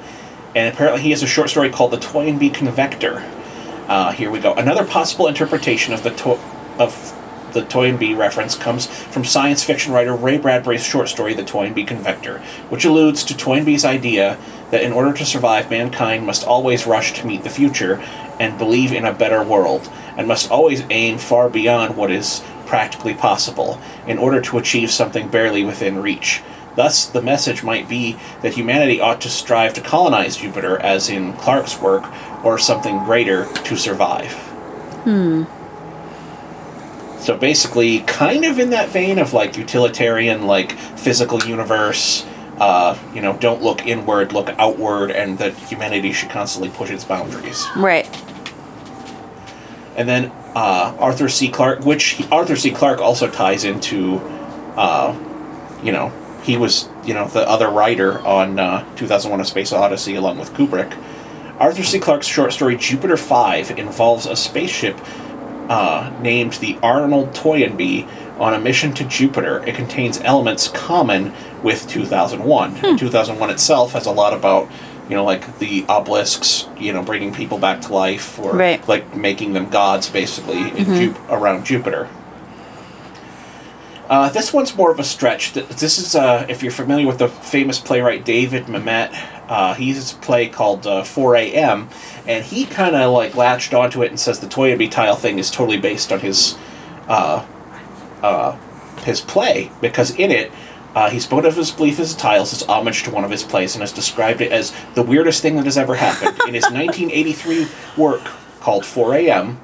and 0.55 0.73
apparently, 0.73 1.03
he 1.03 1.11
has 1.11 1.23
a 1.23 1.27
short 1.27 1.51
story 1.51 1.71
called 1.71 1.91
"The 1.91 1.99
Toynbee 1.99 2.51
Convector." 2.51 3.19
Uh, 3.89 4.13
here 4.13 4.31
we 4.31 4.39
go. 4.39 4.55
Another 4.55 4.85
possible 4.85 5.27
interpretation 5.27 5.93
of 5.93 6.03
the 6.03 6.11
to- 6.11 6.41
of 6.79 7.21
the 7.53 7.63
Toynbee 7.63 8.15
reference 8.15 8.57
comes 8.57 8.87
from 8.87 9.25
science 9.25 9.63
fiction 9.63 9.93
writer 9.93 10.15
Ray 10.15 10.39
Bradbury's 10.39 10.85
short 10.85 11.09
story 11.09 11.35
"The 11.35 11.45
Toynbee 11.45 11.85
Convector," 11.85 12.39
which 12.69 12.85
alludes 12.85 13.25
to 13.25 13.37
Toynbee's 13.37 13.85
idea 13.85 14.39
that 14.71 14.83
in 14.83 14.93
order 14.93 15.13
to 15.13 15.25
survive, 15.25 15.71
mankind 15.71 16.27
must 16.27 16.47
always 16.47 16.87
rush 16.87 17.13
to 17.15 17.27
meet 17.27 17.43
the 17.43 17.51
future 17.51 18.01
and 18.39 18.59
believe 18.59 18.93
in 18.93 19.05
a 19.05 19.13
better 19.13 19.43
world, 19.43 19.89
and 20.17 20.29
must 20.29 20.51
always 20.51 20.85
aim 20.91 21.19
far 21.19 21.49
beyond 21.49 21.97
what 21.97 22.11
is 22.11 22.43
practically 22.67 23.15
possible 23.15 23.81
in 24.07 24.19
order 24.19 24.41
to 24.41 24.59
achieve 24.59 24.91
something 24.91 25.29
barely 25.29 25.65
within 25.65 26.01
reach. 26.01 26.43
Thus, 26.77 27.07
the 27.07 27.23
message 27.23 27.63
might 27.63 27.89
be 27.89 28.17
that 28.43 28.55
humanity 28.55 29.01
ought 29.01 29.21
to 29.23 29.29
strive 29.29 29.75
to 29.75 29.81
colonize 29.81 30.37
Jupiter, 30.37 30.79
as 30.81 31.09
in 31.09 31.33
Clarke's 31.35 31.81
work, 31.81 32.05
or 32.45 32.59
something 32.59 32.99
greater 33.05 33.47
to 33.47 33.77
survive. 33.77 34.33
Hmm. 35.05 35.45
So 37.21 37.37
basically, 37.37 38.01
kind 38.01 38.45
of 38.45 38.59
in 38.59 38.71
that 38.71 38.91
vein 38.91 39.19
of 39.19 39.33
like 39.33 39.57
utilitarian, 39.57 40.47
like 40.47 40.73
physical 40.73 41.43
universe, 41.45 42.27
uh, 42.59 42.99
you 43.15 43.23
know, 43.23 43.37
don't 43.39 43.63
look 43.63 43.87
inward, 43.87 44.33
look 44.33 44.49
outward, 44.59 45.11
and 45.11 45.39
that 45.39 45.55
humanity 45.55 46.13
should 46.13 46.31
constantly 46.31 46.71
push 46.71 46.91
its 46.91 47.05
boundaries. 47.05 47.65
Right. 47.77 48.07
And 49.97 50.09
then 50.09 50.27
uh, 50.55 50.97
Arthur 50.99 51.29
C. 51.29 51.49
Clarke, 51.49 51.85
which 51.85 52.05
he- 52.05 52.29
Arthur 52.31 52.57
C. 52.57 52.71
Clarke 52.71 53.01
also 53.01 53.29
ties 53.31 53.65
into, 53.65 54.19
uh, 54.77 55.17
you 55.83 55.93
know, 55.93 56.13
he 56.43 56.57
was, 56.57 56.89
you 57.05 57.15
know, 57.15 57.27
the 57.29 57.49
other 57.49 57.69
writer 57.69 58.21
on 58.21 58.59
uh, 58.59 58.85
2001 58.97 59.41
A 59.41 59.45
Space 59.45 59.73
Odyssey 59.73 60.15
along 60.15 60.39
with 60.39 60.53
Kubrick. 60.53 60.95
Arthur 61.59 61.85
C. 61.85 61.99
Clarke's 62.01 62.27
short 62.27 62.53
story 62.53 62.77
Jupiter 62.77 63.17
5 63.17 63.79
involves 63.79 64.27
a 64.27 64.37
spaceship 64.37 64.99
uh, 65.69 66.13
named 66.21 66.55
the 66.55 66.77
Arnold 66.83 67.33
Toynbee 67.35 68.07
on 68.39 68.53
a 68.53 68.59
mission 68.61 68.93
to 68.95 69.05
Jupiter. 69.05 69.65
It 69.67 69.75
contains 69.77 70.21
elements 70.21 70.69
common 70.69 71.33
with 71.63 71.89
2001. 71.89 72.99
2001 72.99 73.51
itself 73.51 73.93
has 73.93 74.05
a 74.07 74.11
lot 74.11 74.35
about, 74.35 74.69
you 75.09 75.15
know, 75.17 75.25
like 75.25 75.59
the 75.59 75.85
obelisks, 75.89 76.67
you 76.79 76.93
know, 76.93 77.03
bringing 77.03 77.33
people 77.35 77.59
back 77.59 77.83
to 77.83 77.93
life 77.93 78.39
or 78.39 78.53
Right. 78.57 78.87
like 78.89 79.15
making 79.17 79.53
them 79.53 79.69
gods 79.69 80.09
basically 80.09 80.59
in 80.79 80.85
Ju- 80.95 81.17
around 81.29 81.65
Jupiter. 81.67 82.09
Uh, 84.09 84.29
this 84.29 84.53
one's 84.53 84.77
more 84.77 84.91
of 84.91 84.99
a 85.01 85.05
stretch. 85.05 85.55
This 85.55 85.99
is, 85.99 86.15
uh, 86.15 86.45
if 86.49 86.63
you're 86.63 86.71
familiar 86.73 87.07
with 87.07 87.19
the 87.19 87.29
famous 87.29 87.79
playwright 87.79 88.25
David 88.25 88.67
Mamet, 88.67 89.15
uh, 89.49 89.73
he 89.75 89.93
has 89.95 90.13
a 90.13 90.17
play 90.17 90.47
called 90.49 90.87
uh, 90.87 91.03
4 91.05 91.37
a.m., 91.37 91.89
and 92.27 92.45
he 92.45 92.67
kind 92.67 92.95
of 92.95 93.13
like 93.13 93.35
latched 93.35 93.73
onto 93.73 94.03
it 94.03 94.11
and 94.11 94.21
says 94.21 94.41
the 94.41 94.47
Toynbee 94.47 94.89
tile 94.91 95.17
thing 95.17 95.39
is 95.39 95.51
totally 95.51 95.79
based 95.79 96.13
on 96.13 96.21
his 96.21 96.57
uh, 97.09 97.45
uh, 98.23 98.53
his 99.05 99.21
play 99.21 99.71
because 99.81 100.15
in 100.17 100.31
it. 100.31 100.51
Uh, 100.95 101.11
he 101.11 101.19
spoke 101.19 101.45
of 101.45 101.57
his 101.57 101.71
belief 101.71 101.99
as 101.99 102.15
a 102.15 102.17
tiles 102.17 102.53
as 102.53 102.63
homage 102.63 103.03
to 103.03 103.11
one 103.11 103.25
of 103.25 103.31
his 103.31 103.43
plays 103.43 103.75
and 103.75 103.83
has 103.83 103.93
described 103.93 104.41
it 104.41 104.53
as 104.53 104.73
the 104.95 105.03
weirdest 105.03 105.43
thing 105.43 105.57
that 105.57 105.65
has 105.65 105.77
ever 105.77 105.97
happened. 105.97 106.39
in 106.47 106.55
his 106.55 106.63
1983 106.71 107.67
work 107.97 108.23
called 108.61 108.87
4 108.87 109.15
a.m., 109.17 109.61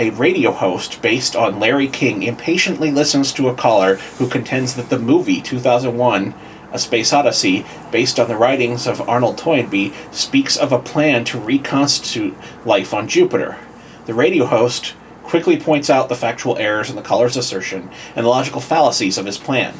a 0.00 0.10
radio 0.10 0.52
host 0.52 1.02
based 1.02 1.34
on 1.34 1.58
Larry 1.58 1.88
King 1.88 2.22
impatiently 2.22 2.90
listens 2.90 3.32
to 3.32 3.48
a 3.48 3.54
caller 3.54 3.96
who 4.18 4.28
contends 4.28 4.74
that 4.74 4.90
the 4.90 4.98
movie 4.98 5.40
2001 5.40 6.34
A 6.72 6.78
Space 6.78 7.12
Odyssey, 7.12 7.66
based 7.90 8.20
on 8.20 8.28
the 8.28 8.36
writings 8.36 8.86
of 8.86 9.06
Arnold 9.08 9.38
Toynbee, 9.38 9.92
speaks 10.12 10.56
of 10.56 10.70
a 10.70 10.78
plan 10.78 11.24
to 11.24 11.40
reconstitute 11.40 12.36
life 12.64 12.94
on 12.94 13.08
Jupiter. 13.08 13.58
The 14.06 14.14
radio 14.14 14.46
host 14.46 14.94
quickly 15.28 15.58
points 15.60 15.90
out 15.90 16.08
the 16.08 16.16
factual 16.16 16.56
errors 16.56 16.88
in 16.88 16.96
the 16.96 17.02
caller's 17.02 17.36
assertion 17.36 17.90
and 18.16 18.24
the 18.24 18.30
logical 18.30 18.60
fallacies 18.60 19.18
of 19.18 19.26
his 19.26 19.36
plan. 19.36 19.74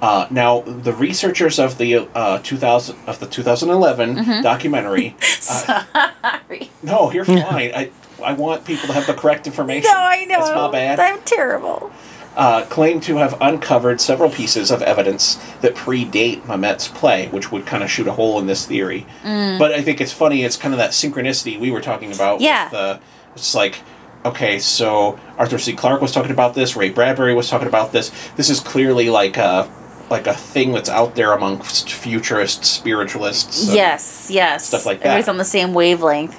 Uh, 0.00 0.26
now, 0.30 0.62
the 0.62 0.94
researchers 0.94 1.58
of 1.58 1.76
the 1.76 2.08
uh, 2.14 2.38
2000 2.38 2.96
of 3.06 3.20
the 3.20 3.26
2011 3.26 4.42
documentary. 4.42 5.14
Sorry. 5.20 6.70
No, 6.82 7.12
you're 7.12 7.26
fine. 7.26 7.70
I 7.74 7.90
I 8.24 8.32
want 8.32 8.64
people 8.64 8.86
to 8.86 8.94
have 8.94 9.06
the 9.06 9.12
correct 9.14 9.46
information. 9.46 9.90
No, 9.92 9.98
I 9.98 10.24
know. 10.24 10.38
It's 10.40 10.48
not 10.48 10.72
bad. 10.72 10.98
I'm 11.00 11.20
terrible. 11.22 11.92
Uh, 12.34 12.64
claim 12.66 13.00
to 13.00 13.16
have 13.16 13.36
uncovered 13.42 14.00
several 14.00 14.30
pieces 14.30 14.70
of 14.70 14.80
evidence 14.82 15.34
that 15.60 15.74
predate 15.74 16.46
Mamet's 16.46 16.88
play, 16.88 17.28
which 17.28 17.50
would 17.52 17.66
kind 17.66 17.82
of 17.82 17.90
shoot 17.90 18.06
a 18.06 18.12
hole 18.12 18.38
in 18.38 18.46
this 18.46 18.64
theory. 18.64 19.04
But 19.22 19.72
I 19.72 19.82
think 19.82 20.00
it's 20.00 20.12
funny. 20.12 20.44
It's 20.44 20.56
kind 20.56 20.72
of 20.72 20.78
that 20.78 20.92
synchronicity 20.92 21.58
we 21.60 21.70
were 21.70 21.80
talking 21.82 22.12
about. 22.12 22.40
Yeah. 22.40 22.64
With, 22.66 22.74
uh, 22.74 22.98
it's 23.34 23.54
like, 23.54 23.80
okay, 24.24 24.58
so 24.58 25.18
Arthur 25.38 25.58
C. 25.58 25.74
Clarke 25.74 26.00
was 26.00 26.12
talking 26.12 26.30
about 26.30 26.54
this. 26.54 26.76
Ray 26.76 26.90
Bradbury 26.90 27.34
was 27.34 27.48
talking 27.48 27.68
about 27.68 27.92
this. 27.92 28.10
This 28.36 28.50
is 28.50 28.60
clearly 28.60 29.10
like 29.10 29.36
a 29.36 29.70
like 30.10 30.26
a 30.26 30.34
thing 30.34 30.72
that's 30.72 30.88
out 30.88 31.14
there 31.14 31.32
amongst 31.32 31.92
futurists, 31.92 32.68
spiritualists. 32.68 33.72
yes, 33.72 34.28
yes. 34.30 34.66
stuff 34.66 34.84
like 34.84 34.98
that. 34.98 35.06
Everybody's 35.06 35.28
on 35.28 35.36
the 35.36 35.44
same 35.44 35.72
wavelength. 35.72 36.36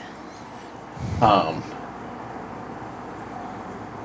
Um, 1.21 1.63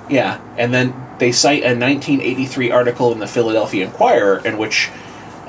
yeah, 0.09 0.41
and 0.57 0.73
then 0.73 0.95
they 1.19 1.33
cite 1.33 1.63
a 1.63 1.75
1983 1.75 2.71
article 2.71 3.13
in 3.13 3.19
the 3.19 3.27
Philadelphia 3.27 3.87
Inquirer 3.87 4.39
in 4.45 4.57
which 4.59 4.91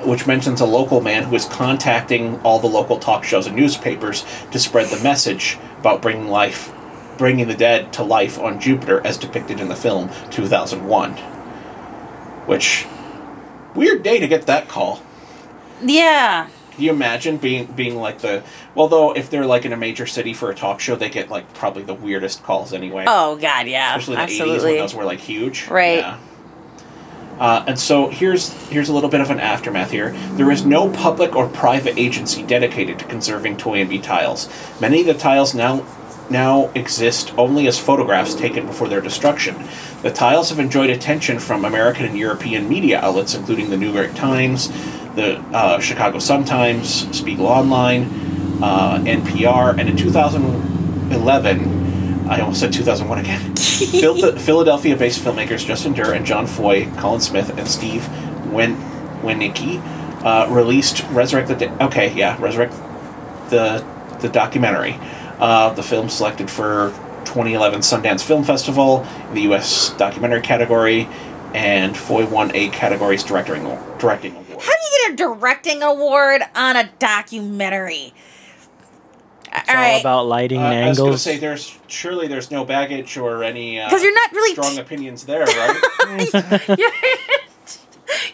which 0.04 0.28
mentions 0.28 0.60
a 0.60 0.64
local 0.66 1.00
man 1.00 1.24
who 1.24 1.34
is 1.34 1.44
contacting 1.46 2.40
all 2.42 2.60
the 2.60 2.68
local 2.68 2.98
talk 2.98 3.24
shows 3.24 3.48
and 3.48 3.56
newspapers 3.56 4.24
to 4.52 4.58
spread 4.58 4.86
the 4.88 5.02
message 5.02 5.58
about 5.80 6.00
bringing 6.00 6.28
life 6.28 6.72
bringing 7.18 7.48
the 7.48 7.54
dead 7.54 7.92
to 7.94 8.02
life 8.02 8.38
on 8.38 8.60
Jupiter 8.60 9.04
as 9.04 9.18
depicted 9.18 9.60
in 9.60 9.68
the 9.68 9.76
film 9.76 10.10
2001. 10.30 11.12
Which 12.46 12.86
weird 13.74 14.02
day 14.02 14.20
to 14.20 14.28
get 14.28 14.46
that 14.46 14.68
call. 14.68 15.02
Yeah. 15.82 16.48
Can 16.72 16.84
you 16.84 16.90
imagine 16.92 17.38
being 17.38 17.66
being 17.66 17.96
like 17.96 18.20
the 18.20 18.44
well 18.74 18.88
though 18.88 19.14
if 19.14 19.30
they're 19.30 19.46
like 19.46 19.64
in 19.64 19.72
a 19.72 19.76
major 19.76 20.06
city 20.06 20.32
for 20.32 20.50
a 20.50 20.54
talk 20.54 20.78
show 20.80 20.94
they 20.94 21.10
get 21.10 21.28
like 21.28 21.52
probably 21.52 21.82
the 21.82 21.94
weirdest 21.94 22.44
calls 22.44 22.72
anyway. 22.72 23.04
Oh 23.06 23.36
God, 23.36 23.66
yeah. 23.66 23.96
Especially 23.96 24.16
the 24.16 24.22
eighties 24.22 24.40
absolutely. 24.40 24.70
when 24.72 24.78
those 24.78 24.94
were 24.94 25.04
like 25.04 25.18
huge. 25.18 25.66
Right. 25.66 25.98
Yeah. 25.98 26.18
Uh, 27.38 27.64
and 27.68 27.78
so 27.78 28.08
here's 28.08 28.52
here's 28.68 28.88
a 28.88 28.92
little 28.92 29.10
bit 29.10 29.20
of 29.20 29.30
an 29.30 29.38
aftermath 29.38 29.90
here. 29.90 30.10
There 30.32 30.50
is 30.50 30.64
no 30.64 30.90
public 30.90 31.36
or 31.36 31.48
private 31.48 31.96
agency 31.96 32.42
dedicated 32.42 32.98
to 32.98 33.04
conserving 33.04 33.56
Toy 33.56 33.80
and 33.80 33.88
Toynbee 33.88 34.02
tiles. 34.02 34.48
Many 34.80 35.00
of 35.00 35.06
the 35.06 35.14
tiles 35.14 35.54
now 35.54 35.86
now 36.30 36.70
exist 36.74 37.32
only 37.38 37.66
as 37.66 37.78
photographs 37.78 38.34
taken 38.34 38.66
before 38.66 38.88
their 38.88 39.00
destruction. 39.00 39.56
The 40.02 40.10
tiles 40.10 40.50
have 40.50 40.58
enjoyed 40.58 40.90
attention 40.90 41.38
from 41.38 41.64
American 41.64 42.06
and 42.06 42.18
European 42.18 42.68
media 42.68 43.00
outlets, 43.00 43.34
including 43.34 43.70
the 43.70 43.76
New 43.76 43.92
York 43.92 44.14
Times, 44.14 44.68
the 45.14 45.38
uh, 45.52 45.80
Chicago 45.80 46.18
Sun 46.18 46.44
Times, 46.44 47.08
Spiegel 47.16 47.46
Online, 47.46 48.04
uh, 48.62 48.98
NPR, 49.04 49.78
and 49.78 49.88
in 49.88 49.96
2011, 49.96 52.28
I 52.28 52.40
almost 52.40 52.60
said 52.60 52.72
2001 52.72 53.18
again. 53.18 53.56
Phil- 53.56 54.36
Philadelphia-based 54.36 55.20
filmmakers 55.20 55.64
Justin 55.64 55.94
Duerr 55.94 56.14
and 56.14 56.26
John 56.26 56.46
Foy, 56.46 56.86
Colin 56.96 57.20
Smith, 57.20 57.56
and 57.56 57.66
Steve 57.66 58.06
Wen- 58.52 58.76
Weinik 59.22 59.80
uh, 60.24 60.46
released 60.50 61.04
"Resurrect 61.10 61.48
the." 61.48 61.84
Okay, 61.84 62.12
yeah, 62.14 62.36
"Resurrect 62.40 62.72
the 63.50 63.84
the 64.20 64.28
documentary." 64.28 64.98
Uh, 65.38 65.72
the 65.74 65.82
film 65.82 66.08
selected 66.08 66.50
for 66.50 66.90
2011 67.24 67.80
Sundance 67.80 68.22
Film 68.22 68.42
Festival 68.44 69.04
in 69.28 69.34
the 69.34 69.42
U.S. 69.42 69.90
documentary 69.96 70.40
category, 70.40 71.08
and 71.54 71.96
Foy 71.96 72.26
won 72.26 72.50
a 72.54 72.68
category's 72.70 73.22
directing 73.22 73.62
directing 73.98 74.34
award. 74.36 74.60
How 74.62 74.72
do 74.72 74.78
you 74.82 75.02
get 75.06 75.12
a 75.12 75.16
directing 75.16 75.82
award 75.82 76.42
on 76.56 76.76
a 76.76 76.90
documentary? 76.98 78.12
It's 79.50 79.68
All 79.70 79.76
all 79.76 79.80
right. 79.82 80.00
about 80.00 80.26
lighting 80.26 80.60
Uh, 80.60 80.64
and 80.64 80.74
angles. 80.74 80.98
I 80.98 81.02
was 81.02 81.08
going 81.08 81.12
to 81.12 81.18
say 81.18 81.36
there's 81.38 81.78
surely 81.86 82.28
there's 82.28 82.50
no 82.50 82.64
baggage 82.66 83.16
or 83.16 83.42
any 83.44 83.80
uh, 83.80 83.88
'Cause 83.88 84.02
you're 84.02 84.12
not 84.14 84.32
really 84.32 84.52
strong 84.52 84.74
t- 84.74 84.80
opinions 84.80 85.24
there, 85.24 85.44
right? 85.46 86.30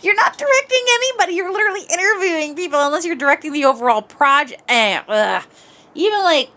You're 0.02 0.14
not 0.14 0.36
directing 0.38 0.84
anybody. 0.94 1.34
You're 1.34 1.52
literally 1.52 1.80
interviewing 1.90 2.54
people 2.54 2.78
unless 2.80 3.04
you're 3.04 3.16
directing 3.16 3.52
the 3.52 3.64
overall 3.64 4.02
project. 4.02 4.62
Eh, 4.68 5.00
ugh. 5.08 5.42
Even 5.94 6.22
like, 6.22 6.50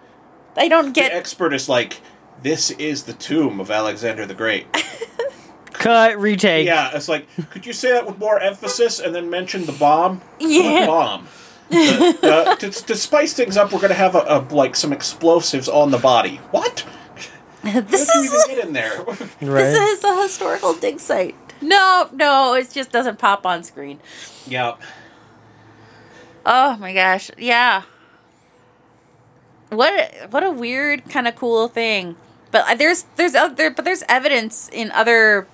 I 0.58 0.68
don't 0.68 0.94
get. 0.94 1.04
the 1.06 1.10
get. 1.10 1.14
expert 1.14 1.54
is 1.54 1.70
like, 1.70 2.02
this 2.42 2.72
is 2.72 3.04
the 3.04 3.14
tomb 3.14 3.60
of 3.60 3.70
Alexander 3.72 4.26
the 4.26 4.34
Great. 4.34 4.66
Cut, 5.74 6.18
retake. 6.20 6.66
yeah, 6.66 6.90
it's 6.96 7.08
like, 7.08 7.28
could 7.52 7.66
you 7.66 7.74
say 7.74 7.92
that 7.92 8.06
with 8.08 8.18
more 8.18 8.40
emphasis 8.40 9.00
and 9.00 9.14
then 9.14 9.30
mention 9.30 9.66
the 9.66 9.74
bomb? 9.74 10.22
Yeah. 10.40 10.82
What 10.82 10.88
bomb. 10.88 11.28
The- 11.70 12.18
uh, 12.24 12.56
the- 12.56 12.72
to, 12.72 12.86
to 12.86 12.96
spice 12.96 13.34
things 13.34 13.58
up, 13.58 13.72
we're 13.72 13.80
going 13.80 13.90
to 13.90 13.96
have 13.96 14.16
a, 14.16 14.24
a 14.28 14.40
like 14.54 14.76
some 14.76 14.92
explosives 14.92 15.70
on 15.70 15.92
the 15.92 15.98
body. 16.00 16.38
What? 16.52 16.84
this 17.64 18.08
How 18.10 18.14
do 18.14 18.20
you 18.28 18.34
is 18.36 18.46
even 18.50 18.56
get 18.56 18.66
in 18.68 18.74
there? 18.74 19.04
Right. 19.42 19.64
this 19.64 20.00
is 20.00 20.04
a 20.04 20.22
historical 20.24 20.74
dig 20.74 21.00
site. 21.00 21.36
No, 21.62 22.10
no, 22.14 22.54
it 22.56 22.72
just 22.72 22.92
doesn't 22.92 23.20
pop 23.20 23.46
on 23.46 23.64
screen. 23.64 24.00
Yep. 24.48 24.80
Oh 26.46 26.78
my 26.78 26.94
gosh, 26.94 27.30
yeah. 27.38 27.84
What 29.70 29.94
a, 29.94 30.28
what 30.30 30.44
a 30.44 30.52
weird 30.52 31.10
kind 31.10 31.28
of 31.28 31.36
cool 31.36 31.68
thing. 31.68 32.16
But 32.52 32.70
uh, 32.70 32.76
there's 32.76 33.04
there's 33.18 33.36
other 33.36 33.70
but 33.70 33.84
there's 33.86 34.04
evidence 34.08 34.70
in 34.72 34.92
other 34.92 35.48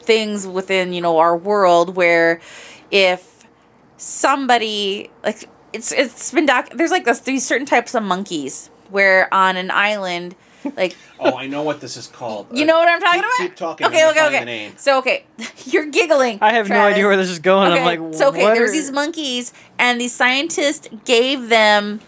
things 0.00 0.46
within 0.46 0.92
you 0.92 1.00
know 1.00 1.18
our 1.18 1.36
world 1.36 1.96
where 1.96 2.40
if 2.90 3.46
somebody 3.96 5.10
like 5.22 5.48
it's 5.72 5.92
it's 5.92 6.30
been 6.32 6.46
doc 6.46 6.70
there's 6.74 6.90
like 6.90 7.04
this, 7.04 7.20
these 7.20 7.46
certain 7.46 7.66
types 7.66 7.94
of 7.94 8.02
monkeys 8.02 8.68
where 8.90 9.32
on 9.32 9.56
an 9.56 9.70
island 9.70 10.34
like 10.76 10.96
Oh, 11.22 11.36
I 11.36 11.46
know 11.48 11.62
what 11.62 11.80
this 11.82 11.98
is 11.98 12.06
called. 12.06 12.46
you 12.56 12.62
Uh, 12.64 12.66
know 12.66 12.78
what 12.78 12.88
I'm 12.88 12.98
talking 13.00 13.20
keep, 13.20 13.24
about? 13.28 13.38
Keep 13.38 13.56
talking. 13.56 13.86
Okay, 13.88 14.08
okay, 14.10 14.26
okay. 14.40 14.72
So 14.78 14.98
okay, 14.98 15.24
you're 15.66 15.84
giggling. 15.86 16.38
I 16.40 16.54
have 16.54 16.68
no 16.70 16.80
idea 16.80 17.06
where 17.06 17.16
this 17.18 17.28
is 17.28 17.38
going. 17.40 17.72
Okay, 17.72 17.80
I'm 17.80 18.00
like, 18.00 18.14
so 18.14 18.28
okay, 18.28 18.42
there's 18.54 18.70
are- 18.70 18.72
these 18.72 18.90
monkeys, 18.90 19.52
and 19.78 20.00
these 20.00 20.14
scientists 20.14 20.88
gave 21.04 21.50
them 21.50 22.00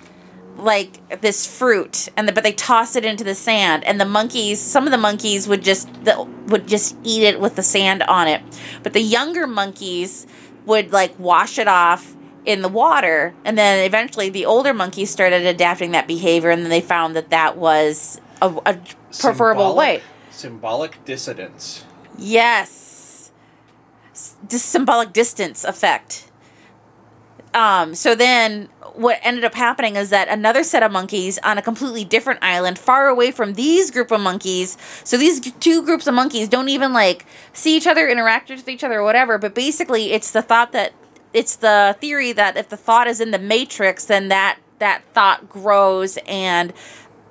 like 0.63 1.21
this 1.21 1.47
fruit, 1.47 2.09
and 2.17 2.29
the, 2.29 2.33
but 2.33 2.45
they 2.45 2.53
toss 2.53 2.97
it 2.97 3.05
into 3.05 3.25
the 3.25 3.35
sand, 3.35 3.85
and 3.85 4.01
the 4.01 4.05
monkeys, 4.05 4.61
some 4.61 4.87
of 4.87 4.91
the 4.93 4.99
monkeys 4.99 5.49
would 5.49 5.63
just 5.63 5.93
the, 6.05 6.23
would 6.47 6.69
just 6.69 6.97
eat 7.03 7.23
it 7.23 7.41
with 7.41 7.57
the 7.57 7.63
sand 7.63 8.03
on 8.05 8.29
it, 8.29 8.41
but 8.83 8.93
the 8.93 9.01
younger 9.01 9.47
monkeys 9.47 10.27
would 10.65 10.93
like 10.93 11.19
wash 11.19 11.59
it 11.59 11.69
off 11.69 12.15
in 12.45 12.63
the 12.63 12.69
water, 12.69 13.35
and 13.45 13.59
then 13.59 13.85
eventually 13.85 14.31
the 14.31 14.47
older 14.47 14.73
monkeys 14.75 15.11
started 15.11 15.45
adapting 15.47 15.93
that 15.93 16.07
behavior, 16.07 16.51
and 16.51 16.63
then 16.63 16.71
they 16.71 16.81
found 16.81 17.15
that 17.17 17.31
that 17.31 17.57
was 17.57 18.21
a, 18.41 18.49
a 18.67 18.79
preferable 19.21 19.69
Symbolic- 19.69 19.77
way. 19.77 20.03
Symbolic 20.31 21.05
dissidence. 21.05 21.85
Yes. 22.19 23.31
S- 24.13 24.37
symbolic 24.49 25.13
distance 25.13 25.65
effect. 25.65 26.31
Um, 27.55 27.95
so 27.95 28.15
then 28.15 28.69
what 28.95 29.19
ended 29.23 29.45
up 29.45 29.55
happening 29.55 29.97
is 29.97 30.11
that 30.11 30.29
another 30.29 30.63
set 30.63 30.83
of 30.83 30.93
monkeys 30.93 31.39
on 31.39 31.59
a 31.59 31.63
completely 31.63 32.05
different 32.05 32.39
island 32.43 32.79
far 32.79 33.09
away 33.09 33.31
from 33.31 33.55
these 33.55 33.91
group 33.91 34.11
of 34.11 34.21
monkeys 34.21 34.77
so 35.05 35.17
these 35.17 35.41
two 35.41 35.83
groups 35.83 36.07
of 36.07 36.15
monkeys 36.15 36.49
don't 36.49 36.69
even 36.69 36.93
like 36.93 37.25
see 37.53 37.77
each 37.77 37.87
other 37.87 38.09
interact 38.09 38.51
with 38.51 38.69
each 38.69 38.85
other 38.85 39.01
or 39.01 39.05
whatever 39.05 39.39
but 39.39 39.55
basically 39.55 40.13
it's 40.13 40.31
the 40.31 40.43
thought 40.43 40.73
that 40.73 40.93
it's 41.33 41.57
the 41.57 41.97
theory 42.01 42.33
that 42.33 42.57
if 42.57 42.69
the 42.69 42.77
thought 42.77 43.07
is 43.07 43.21
in 43.21 43.31
the 43.31 43.39
matrix 43.39 44.05
then 44.05 44.29
that 44.29 44.59
that 44.83 45.03
thought 45.15 45.49
grows 45.49 46.19
and 46.27 46.73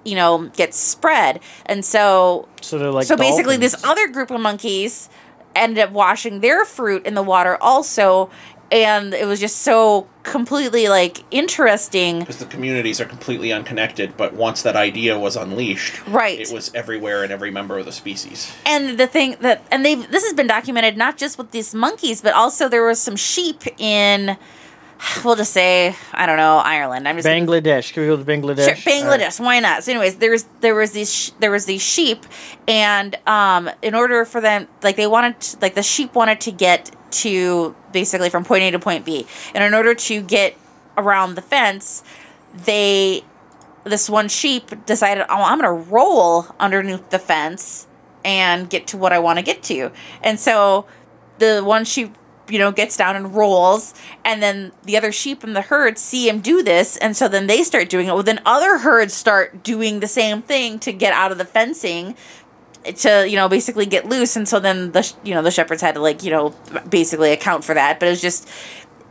you 0.04 0.16
know 0.16 0.48
gets 0.56 0.78
spread. 0.78 1.40
And 1.66 1.86
so 1.86 2.48
so 2.62 2.80
they're 2.80 2.92
like 2.92 3.06
so 3.06 3.16
basically, 3.16 3.58
this 3.58 3.76
other 3.84 4.08
group 4.08 4.32
of 4.32 4.42
monkeys 4.42 5.10
ended 5.54 5.84
up 5.84 5.92
washing 5.92 6.40
their 6.40 6.66
fruit 6.66 7.06
in 7.06 7.14
the 7.14 7.22
water 7.22 7.58
also, 7.62 8.30
and 8.72 9.14
it 9.14 9.26
was 9.28 9.40
just 9.40 9.58
so 9.64 10.08
completely 10.24 10.88
like 10.88 11.24
interesting. 11.32 12.20
Because 12.20 12.38
the 12.38 12.46
communities 12.46 13.02
are 13.02 13.06
completely 13.06 13.52
unconnected, 13.52 14.16
but 14.18 14.34
once 14.34 14.62
that 14.64 14.76
idea 14.76 15.18
was 15.20 15.36
unleashed, 15.36 16.06
Right. 16.08 16.40
it 16.40 16.52
was 16.52 16.72
everywhere 16.74 17.24
in 17.24 17.32
every 17.32 17.52
member 17.52 17.78
of 17.80 17.86
the 17.86 17.92
species. 17.92 18.52
And 18.66 18.98
the 18.98 19.08
thing 19.08 19.36
that 19.42 19.64
and 19.72 19.86
they 19.86 19.96
this 19.96 20.24
has 20.24 20.34
been 20.34 20.48
documented 20.48 20.98
not 20.98 21.18
just 21.18 21.38
with 21.38 21.52
these 21.52 21.74
monkeys, 21.76 22.22
but 22.22 22.34
also 22.34 22.70
there 22.70 22.86
was 22.86 23.00
some 23.00 23.16
sheep 23.16 23.64
in. 23.80 24.38
We'll 25.26 25.36
just 25.36 25.52
say 25.52 25.96
I 26.14 26.28
don't 26.28 26.38
know 26.38 26.58
Ireland. 26.58 27.08
I'm 27.08 27.16
just 27.18 27.28
gonna- 27.28 27.42
Bangladesh. 27.42 27.92
Can 27.92 28.04
we 28.04 28.08
go 28.08 28.18
to 28.18 28.24
Bangladesh? 28.24 28.76
Sure, 28.76 28.94
Bangladesh. 28.94 29.40
Why 29.40 29.60
not? 29.60 29.84
So, 29.84 29.92
anyways, 29.94 30.18
there 30.18 30.30
was 30.30 30.46
there 30.60 30.76
was 30.76 30.92
these 30.92 31.12
sh- 31.12 31.32
there 31.40 31.50
was 31.50 31.66
these 31.66 31.82
sheep, 31.82 32.24
and 32.68 33.18
um, 33.26 33.68
in 33.82 33.96
order 33.96 34.24
for 34.26 34.40
them, 34.42 34.68
like 34.84 34.98
they 34.98 35.08
wanted, 35.08 35.40
to, 35.40 35.58
like 35.60 35.74
the 35.74 35.82
sheep 35.82 36.14
wanted 36.14 36.40
to 36.42 36.52
get 36.52 36.92
to 37.12 37.76
basically 37.92 38.30
from 38.30 38.44
point 38.44 38.64
A 38.64 38.72
to 38.72 38.80
point 38.80 39.06
B, 39.06 39.26
and 39.54 39.64
in 39.64 39.74
order 39.74 39.94
to 39.94 40.22
get 40.22 40.58
around 40.98 41.36
the 41.36 41.42
fence, 41.42 42.04
they 42.54 43.24
this 43.84 44.10
one 44.10 44.28
sheep 44.28 44.86
decided, 44.86 45.26
oh, 45.30 45.44
I'm 45.44 45.60
gonna 45.60 45.74
roll 45.74 46.48
underneath 46.60 47.10
the 47.10 47.20
fence 47.20 47.88
and 48.24 48.70
get 48.70 48.88
to 48.88 48.98
what 48.98 49.12
I 49.12 49.20
want 49.20 49.40
to 49.40 49.44
get 49.44 49.64
to, 49.64 49.92
and 50.22 50.40
so 50.40 50.86
the 51.40 51.62
one 51.64 51.86
sheep 51.86 52.16
you 52.52 52.60
know 52.60 52.72
gets 52.72 52.98
down 52.98 53.16
and 53.16 53.34
rolls 53.34 53.94
and 54.26 54.44
then 54.44 54.72
the 54.84 54.98
other 54.98 55.12
sheep 55.12 55.44
in 55.44 55.54
the 55.54 55.62
herd 55.62 55.98
see 55.98 56.28
him 56.28 56.42
do 56.42 56.62
this 56.62 56.98
and 56.98 57.16
so 57.16 57.28
then 57.28 57.48
they 57.48 57.64
start 57.64 57.90
doing 57.90 58.08
it. 58.08 58.14
Well 58.14 58.24
then 58.24 58.42
other 58.46 58.80
herds 58.80 59.14
start 59.14 59.64
doing 59.64 60.00
the 60.00 60.08
same 60.08 60.42
thing 60.42 60.78
to 60.80 60.92
get 60.92 61.14
out 61.14 61.32
of 61.32 61.38
the 61.38 61.46
fencing 61.46 62.16
to 62.84 63.28
you 63.30 63.36
know 63.36 63.48
basically 63.48 63.86
get 63.86 64.06
loose. 64.06 64.36
And 64.36 64.48
so 64.48 64.60
then 64.60 64.92
the 64.92 65.14
you 65.24 65.34
know 65.34 65.42
the 65.42 65.52
shepherds 65.52 65.82
had 65.82 65.96
to 65.96 66.02
like 66.02 66.24
you 66.24 66.32
know 66.32 66.50
basically 66.90 67.32
account 67.32 67.64
for 67.64 67.74
that. 67.74 68.00
But 68.00 68.08
it 68.08 68.12
was 68.12 68.22
just 68.22 68.50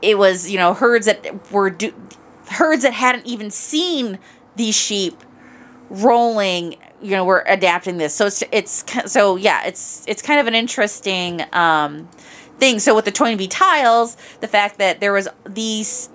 it 0.03 0.19
was 0.19 0.51
you 0.51 0.59
know 0.59 0.75
herds 0.75 1.07
that 1.07 1.51
were 1.53 1.71
do- 1.71 1.95
herds 2.49 2.83
that 2.83 2.95
hadn't 2.95 3.27
even 3.27 3.51
seen 3.51 4.19
these 4.57 4.75
sheep 4.75 5.23
rolling 5.89 6.77
you 7.03 7.13
know 7.13 7.25
we're 7.25 7.43
adapting 7.47 7.99
this. 7.99 8.15
So 8.15 8.27
it's 8.27 8.43
it's 8.53 8.85
so 9.13 9.37
yeah 9.37 9.67
it's 9.67 10.05
it's 10.07 10.23
kind 10.23 10.41
of 10.41 10.47
an 10.47 10.55
interesting 10.55 11.43
um 11.53 12.09
thing. 12.59 12.79
So 12.79 12.95
with 12.95 13.05
the 13.05 13.13
Toynbee 13.13 13.49
tiles 13.49 14.17
the 14.41 14.49
fact 14.49 14.79
that 14.79 15.01
there 15.01 15.13
was 15.13 15.29
these 15.49 16.11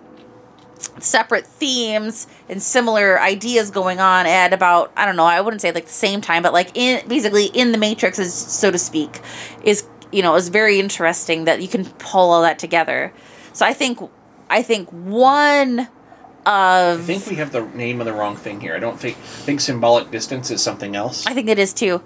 separate 0.99 1.45
themes 1.45 2.27
and 2.49 2.61
similar 2.61 3.19
ideas 3.19 3.71
going 3.71 3.99
on 3.99 4.25
at 4.25 4.53
about 4.53 4.91
I 4.95 5.05
don't 5.05 5.15
know 5.15 5.25
I 5.25 5.41
wouldn't 5.41 5.61
say 5.61 5.71
like 5.71 5.85
the 5.85 5.91
same 5.91 6.21
time 6.21 6.43
but 6.43 6.53
like 6.53 6.75
in 6.75 7.07
basically 7.07 7.45
in 7.47 7.71
the 7.71 7.77
matrix 7.77 8.19
is 8.19 8.33
so 8.33 8.71
to 8.71 8.77
speak 8.77 9.19
is 9.63 9.85
you 10.11 10.21
know 10.21 10.35
is 10.35 10.49
very 10.49 10.79
interesting 10.79 11.45
that 11.45 11.61
you 11.61 11.67
can 11.67 11.85
pull 11.85 12.31
all 12.31 12.41
that 12.41 12.59
together 12.59 13.13
so 13.53 13.65
I 13.65 13.73
think 13.73 13.99
I 14.49 14.61
think 14.61 14.89
one 14.89 15.87
of 16.45 16.99
I 16.99 17.03
think 17.03 17.25
we 17.27 17.35
have 17.35 17.51
the 17.51 17.65
name 17.65 17.99
of 17.99 18.05
the 18.05 18.13
wrong 18.13 18.35
thing 18.35 18.61
here. 18.61 18.75
I 18.75 18.79
don't 18.79 18.99
think 18.99 19.17
I 19.17 19.45
think 19.45 19.61
symbolic 19.61 20.11
distance 20.11 20.51
is 20.51 20.61
something 20.61 20.95
else. 20.95 21.25
I 21.25 21.33
think 21.33 21.49
it 21.49 21.59
is 21.59 21.73
too 21.73 22.01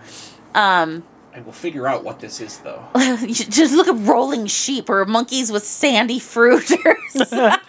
um 0.56 1.04
I 1.36 1.42
will 1.42 1.52
figure 1.52 1.88
out 1.88 2.04
what 2.04 2.20
this 2.20 2.42
is 2.42 2.58
though. 2.60 2.84
you 3.22 3.34
should 3.34 3.52
just 3.52 3.74
look 3.74 3.88
at 3.88 3.96
rolling 4.08 4.46
sheep 4.48 4.90
or 4.90 5.06
monkeys 5.06 5.52
with 5.52 5.64
sandy 5.64 6.20
fruit 6.20 6.72
or 6.72 6.98
learning 7.16 7.60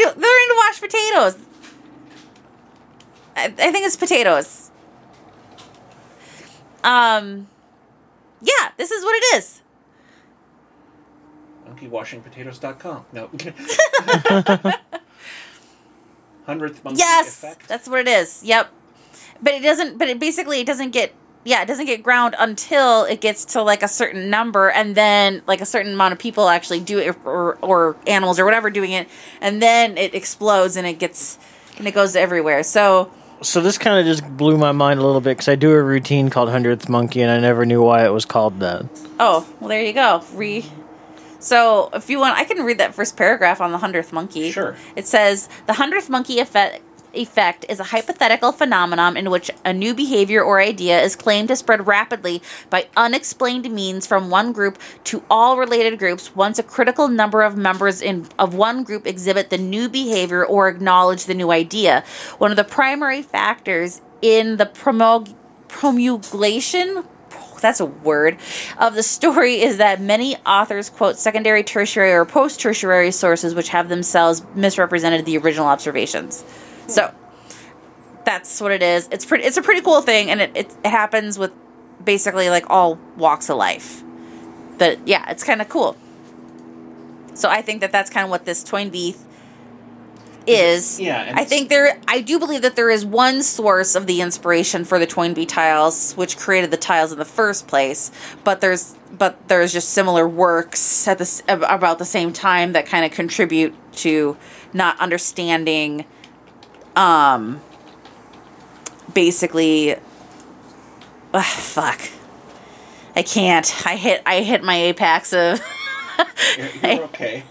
to 0.00 0.10
learning 0.16 0.48
to 0.48 0.54
wash 0.56 0.80
potatoes. 0.80 1.38
I, 3.36 3.44
I 3.46 3.72
think 3.72 3.86
it's 3.86 3.96
potatoes. 3.96 4.70
Um, 6.84 7.48
yeah, 8.40 8.70
this 8.76 8.90
is 8.90 9.04
what 9.04 9.14
it 9.16 9.36
is. 9.38 9.62
MonkeyWashingPotatoes.com. 11.68 13.04
No. 13.12 13.30
Hundredth 16.46 16.82
monkey 16.82 16.98
Yes, 16.98 17.42
effect. 17.42 17.68
that's 17.68 17.88
what 17.88 18.00
it 18.00 18.08
is. 18.08 18.42
Yep. 18.42 18.72
But 19.42 19.54
it 19.54 19.62
doesn't. 19.62 19.98
But 19.98 20.08
it 20.08 20.18
basically 20.18 20.60
it 20.60 20.66
doesn't 20.66 20.90
get. 20.90 21.14
Yeah, 21.44 21.62
it 21.62 21.66
doesn't 21.66 21.86
get 21.86 22.02
ground 22.02 22.34
until 22.38 23.04
it 23.04 23.20
gets 23.22 23.44
to 23.46 23.62
like 23.62 23.82
a 23.82 23.88
certain 23.88 24.28
number, 24.28 24.68
and 24.70 24.94
then 24.94 25.42
like 25.46 25.60
a 25.60 25.66
certain 25.66 25.92
amount 25.94 26.12
of 26.12 26.18
people 26.18 26.48
actually 26.48 26.80
do 26.80 26.98
it, 26.98 27.16
or 27.24 27.56
or 27.62 27.96
animals 28.06 28.38
or 28.38 28.44
whatever 28.44 28.68
doing 28.70 28.90
it, 28.92 29.08
and 29.40 29.62
then 29.62 29.96
it 29.96 30.14
explodes 30.14 30.76
and 30.76 30.86
it 30.86 30.98
gets 30.98 31.38
and 31.78 31.86
it 31.86 31.92
goes 31.94 32.16
everywhere. 32.16 32.62
So 32.64 33.10
So 33.40 33.60
this 33.62 33.78
kind 33.78 33.98
of 34.00 34.04
just 34.04 34.28
blew 34.36 34.58
my 34.58 34.72
mind 34.72 34.98
a 35.00 35.06
little 35.06 35.20
bit 35.20 35.38
because 35.38 35.48
I 35.48 35.54
do 35.54 35.70
a 35.72 35.82
routine 35.82 36.28
called 36.28 36.50
Hundredth 36.50 36.88
Monkey, 36.88 37.22
and 37.22 37.30
I 37.30 37.38
never 37.38 37.64
knew 37.64 37.80
why 37.82 38.04
it 38.04 38.10
was 38.10 38.24
called 38.26 38.58
that. 38.60 38.84
oh 39.20 39.48
well, 39.60 39.68
there 39.68 39.82
you 39.82 39.92
go. 39.94 40.22
Re. 40.34 40.66
So 41.38 41.88
if 41.94 42.10
you 42.10 42.18
want, 42.18 42.36
I 42.36 42.44
can 42.44 42.64
read 42.64 42.78
that 42.78 42.94
first 42.94 43.16
paragraph 43.16 43.60
on 43.60 43.70
the 43.70 43.78
hundredth 43.78 44.12
monkey. 44.12 44.50
Sure. 44.50 44.76
It 44.96 45.06
says 45.06 45.48
the 45.66 45.74
hundredth 45.74 46.10
monkey 46.10 46.40
effect 46.40 46.82
effect 47.12 47.64
is 47.68 47.80
a 47.80 47.84
hypothetical 47.84 48.52
phenomenon 48.52 49.16
in 49.16 49.30
which 49.30 49.50
a 49.64 49.72
new 49.72 49.94
behavior 49.94 50.42
or 50.42 50.60
idea 50.60 51.00
is 51.00 51.16
claimed 51.16 51.48
to 51.48 51.56
spread 51.56 51.86
rapidly 51.86 52.42
by 52.70 52.88
unexplained 52.96 53.70
means 53.70 54.06
from 54.06 54.30
one 54.30 54.52
group 54.52 54.78
to 55.04 55.22
all 55.30 55.58
related 55.58 55.98
groups 55.98 56.34
once 56.34 56.58
a 56.58 56.62
critical 56.62 57.08
number 57.08 57.42
of 57.42 57.56
members 57.56 58.00
in 58.00 58.26
of 58.38 58.54
one 58.54 58.82
group 58.84 59.06
exhibit 59.06 59.50
the 59.50 59.58
new 59.58 59.88
behavior 59.88 60.44
or 60.44 60.68
acknowledge 60.68 61.24
the 61.24 61.34
new 61.34 61.50
idea. 61.50 62.04
One 62.38 62.50
of 62.50 62.56
the 62.56 62.64
primary 62.64 63.22
factors 63.22 64.00
in 64.22 64.56
the 64.56 64.66
promulg- 64.66 65.34
promulgation 65.68 67.04
that's 67.60 67.80
a 67.80 67.86
word 67.86 68.38
of 68.78 68.94
the 68.94 69.02
story 69.02 69.60
is 69.60 69.78
that 69.78 70.00
many 70.00 70.36
authors 70.46 70.90
quote 70.90 71.16
secondary 71.18 71.62
tertiary 71.62 72.12
or 72.12 72.24
post 72.24 72.60
tertiary 72.60 73.10
sources 73.10 73.54
which 73.54 73.68
have 73.70 73.88
themselves 73.88 74.42
misrepresented 74.54 75.24
the 75.24 75.36
original 75.38 75.66
observations 75.66 76.44
so 76.88 77.14
that's 78.24 78.60
what 78.60 78.72
it 78.72 78.82
is. 78.82 79.08
It's 79.12 79.24
pretty 79.24 79.44
it's 79.44 79.56
a 79.56 79.62
pretty 79.62 79.80
cool 79.80 80.02
thing 80.02 80.30
and 80.30 80.40
it, 80.40 80.50
it, 80.54 80.76
it 80.84 80.90
happens 80.90 81.38
with 81.38 81.52
basically 82.04 82.50
like 82.50 82.68
all 82.68 82.98
walks 83.16 83.48
of 83.48 83.56
life. 83.56 84.02
But 84.78 85.06
yeah 85.06 85.30
it's 85.30 85.44
kind 85.44 85.60
of 85.62 85.68
cool. 85.68 85.96
So 87.34 87.48
i 87.48 87.62
think 87.62 87.80
that 87.82 87.92
that's 87.92 88.10
kind 88.10 88.24
of 88.24 88.30
what 88.30 88.44
this 88.44 88.64
Toynbee 88.64 89.14
is. 90.46 90.98
Yeah, 90.98 91.32
I 91.36 91.44
think 91.44 91.68
there 91.68 92.00
I 92.08 92.20
do 92.20 92.38
believe 92.38 92.62
that 92.62 92.74
there 92.74 92.90
is 92.90 93.04
one 93.04 93.42
source 93.42 93.94
of 93.94 94.06
the 94.06 94.20
inspiration 94.20 94.84
for 94.84 94.98
the 94.98 95.06
Toynbee 95.06 95.46
tiles 95.46 96.14
which 96.14 96.36
created 96.38 96.70
the 96.70 96.76
tiles 96.76 97.12
in 97.12 97.18
the 97.18 97.24
first 97.24 97.68
place 97.68 98.10
but 98.44 98.60
there's 98.60 98.96
but 99.12 99.48
there's 99.48 99.72
just 99.72 99.90
similar 99.90 100.26
works 100.26 101.06
at 101.06 101.18
this 101.18 101.42
about 101.48 101.98
the 101.98 102.04
same 102.04 102.32
time 102.32 102.72
that 102.72 102.86
kind 102.86 103.04
of 103.04 103.12
contribute 103.12 103.74
to 103.92 104.36
not 104.72 104.98
understanding 105.00 106.04
um 106.98 107.60
basically 109.14 109.96
ugh, 111.32 111.44
fuck 111.44 112.00
I 113.16 113.22
can't 113.22 113.86
I 113.86 113.96
hit 113.96 114.22
I 114.26 114.42
hit 114.42 114.62
my 114.62 114.76
apex 114.76 115.32
of 115.32 115.60
You're, 116.56 116.68
you're 116.82 117.04
okay. 117.04 117.42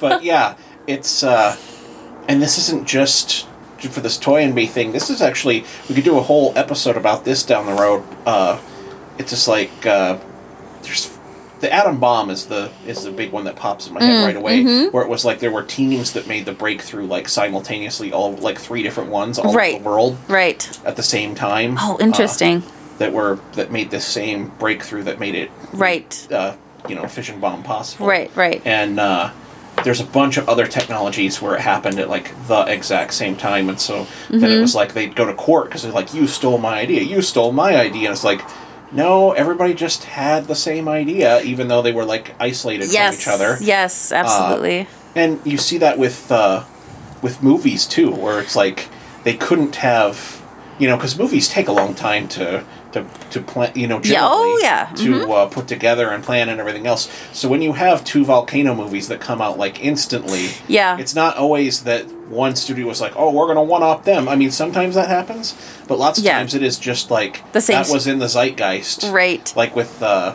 but 0.00 0.22
yeah, 0.24 0.56
it's 0.86 1.22
uh, 1.22 1.56
and 2.28 2.42
this 2.42 2.58
isn't 2.58 2.86
just 2.86 3.48
for 3.90 4.00
this 4.00 4.16
Toynbee 4.16 4.66
thing. 4.66 4.92
This 4.92 5.10
is 5.10 5.20
actually 5.20 5.64
we 5.88 5.94
could 5.94 6.04
do 6.04 6.18
a 6.18 6.22
whole 6.22 6.52
episode 6.56 6.96
about 6.96 7.24
this 7.24 7.42
down 7.42 7.66
the 7.66 7.74
road. 7.74 8.04
Uh, 8.26 8.60
it's 9.18 9.30
just 9.30 9.48
like 9.48 9.86
uh, 9.86 10.18
there's 10.82 11.06
the 11.62 11.72
atom 11.72 11.98
bomb 11.98 12.28
is 12.28 12.46
the 12.46 12.70
is 12.86 13.04
the 13.04 13.10
big 13.10 13.32
one 13.32 13.44
that 13.44 13.56
pops 13.56 13.86
in 13.86 13.94
my 13.94 14.00
Mm, 14.00 14.04
head 14.04 14.24
right 14.26 14.36
away. 14.36 14.62
mm-hmm. 14.62 14.90
Where 14.94 15.02
it 15.04 15.08
was 15.08 15.24
like 15.24 15.38
there 15.38 15.50
were 15.50 15.62
teams 15.62 16.12
that 16.12 16.26
made 16.26 16.44
the 16.44 16.52
breakthrough 16.52 17.06
like 17.06 17.28
simultaneously, 17.28 18.12
all 18.12 18.32
like 18.36 18.58
three 18.58 18.82
different 18.82 19.10
ones 19.10 19.38
all 19.38 19.48
over 19.48 19.58
the 19.78 19.78
world 19.78 20.18
right 20.28 20.60
at 20.84 20.96
the 20.96 21.02
same 21.02 21.34
time. 21.34 21.76
oh 21.78 21.94
uh, 21.94 22.04
interesting 22.04 22.62
that 22.98 23.12
were 23.12 23.38
that 23.54 23.72
made 23.72 23.90
this 23.90 24.04
same 24.04 24.48
breakthrough 24.58 25.02
that 25.04 25.18
made 25.18 25.34
it 25.34 25.50
right 25.72 26.28
uh, 26.30 26.54
you 26.88 26.94
know 26.94 27.06
fission 27.08 27.40
bomb 27.40 27.62
possible. 27.62 28.06
right 28.06 28.30
right 28.36 28.60
And 28.66 29.00
uh, 29.00 29.30
there's 29.84 30.00
a 30.00 30.04
bunch 30.04 30.36
of 30.36 30.48
other 30.48 30.66
technologies 30.66 31.40
where 31.42 31.54
it 31.56 31.60
happened 31.60 31.98
at 31.98 32.08
like 32.08 32.30
the 32.48 32.60
exact 32.66 33.14
same 33.14 33.34
time, 33.36 33.68
and 33.68 33.80
so 33.80 34.06
then 34.30 34.40
Mm-hmm. 34.40 34.44
it 34.58 34.60
was 34.60 34.74
like 34.74 34.92
they'd 34.94 35.16
go 35.16 35.26
to 35.26 35.34
court 35.34 35.64
because 35.66 35.82
they're 35.82 35.92
like, 36.00 36.12
"You 36.14 36.26
stole 36.26 36.58
my 36.58 36.78
idea. 36.80 37.02
You 37.02 37.22
stole 37.22 37.52
my 37.52 37.76
idea." 37.76 38.08
And 38.08 38.12
it's 38.12 38.22
like, 38.24 38.42
no, 38.92 39.32
everybody 39.32 39.74
just 39.74 40.04
had 40.04 40.46
the 40.46 40.54
same 40.54 40.88
idea, 40.88 41.40
even 41.42 41.68
though 41.68 41.82
they 41.82 41.92
were 41.92 42.04
like 42.04 42.34
isolated 42.38 42.92
yes 42.92 43.22
from 43.22 43.32
each 43.32 43.34
other. 43.34 43.56
yes 43.60 44.12
absolutely 44.12 44.86
And 45.14 45.40
you 45.44 45.58
see 45.58 45.78
that 45.78 45.98
with 45.98 46.30
uh, 46.30 46.64
with 47.22 47.42
movies 47.42 47.86
too, 47.86 48.10
where 48.10 48.40
it's 48.40 48.56
like 48.56 48.88
they 49.24 49.34
couldn't 49.34 49.76
have, 49.76 50.42
you 50.78 50.88
know, 50.88 50.96
because 50.96 51.18
movies 51.18 51.48
take 51.48 51.68
a 51.68 51.72
long 51.72 51.94
time 51.94 52.28
to 52.28 52.64
to 52.92 53.04
to 53.30 53.40
plan, 53.40 53.72
you 53.74 53.86
know, 53.86 54.00
Yeah, 54.02 54.20
oh, 54.22 54.58
generally 54.60 54.62
yeah, 54.62 55.24
to 55.26 55.32
uh, 55.32 55.46
put 55.48 55.66
together 55.68 56.10
and 56.10 56.22
plan 56.22 56.48
and 56.48 56.60
everything 56.60 56.86
else. 56.86 57.10
So 57.32 57.48
when 57.48 57.62
you 57.62 57.72
have 57.72 58.04
two 58.04 58.24
volcano 58.24 58.74
movies 58.74 59.08
that 59.08 59.20
come 59.20 59.40
out 59.40 59.58
like 59.58 59.82
instantly, 59.84 60.50
Yeah. 60.68 60.98
it's 60.98 61.14
not 61.14 61.36
always 61.36 61.84
that 61.84 62.04
one 62.28 62.56
studio 62.56 62.86
was 62.86 63.00
like, 63.00 63.12
oh, 63.16 63.30
we're 63.30 63.46
gonna 63.46 63.62
one 63.62 63.82
up 63.82 64.04
them. 64.04 64.28
I 64.28 64.36
mean, 64.36 64.50
sometimes 64.50 64.94
that 64.94 65.08
happens, 65.08 65.54
but 65.88 65.98
lots 65.98 66.18
of 66.18 66.24
Yeah. 66.24 66.38
times 66.38 66.54
it 66.54 66.62
is 66.62 66.78
just 66.78 67.10
like 67.10 67.42
The 67.52 67.60
same 67.60 67.82
that 67.82 67.88
was 67.92 68.06
in 68.06 68.18
the 68.18 68.28
zeitgeist, 68.28 69.10
right 69.12 69.52
Like 69.56 69.74
with. 69.76 70.02
Uh, 70.02 70.34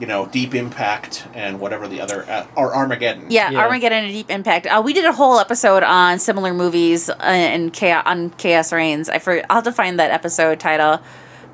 you 0.00 0.06
know, 0.06 0.26
Deep 0.26 0.54
Impact 0.54 1.26
and 1.34 1.58
whatever 1.58 1.88
the 1.88 2.00
other, 2.00 2.24
uh, 2.30 2.46
or 2.54 2.72
Armageddon. 2.72 3.24
Yeah, 3.30 3.50
Yeah. 3.50 3.58
Armageddon 3.58 4.04
and 4.04 4.12
Deep 4.12 4.30
Impact. 4.30 4.68
Uh, 4.68 4.80
we 4.80 4.92
did 4.92 5.04
a 5.04 5.12
whole 5.12 5.40
episode 5.40 5.82
on 5.82 6.20
similar 6.20 6.54
movies 6.54 7.10
uh, 7.10 7.14
in 7.26 7.72
chaos, 7.72 8.04
on 8.06 8.30
Chaos 8.38 8.72
Reigns. 8.72 9.08
I 9.08 9.18
for, 9.18 9.42
I'll 9.50 9.56
have 9.56 9.64
to 9.64 9.72
find 9.72 9.98
that 9.98 10.12
episode 10.12 10.60
title, 10.60 11.00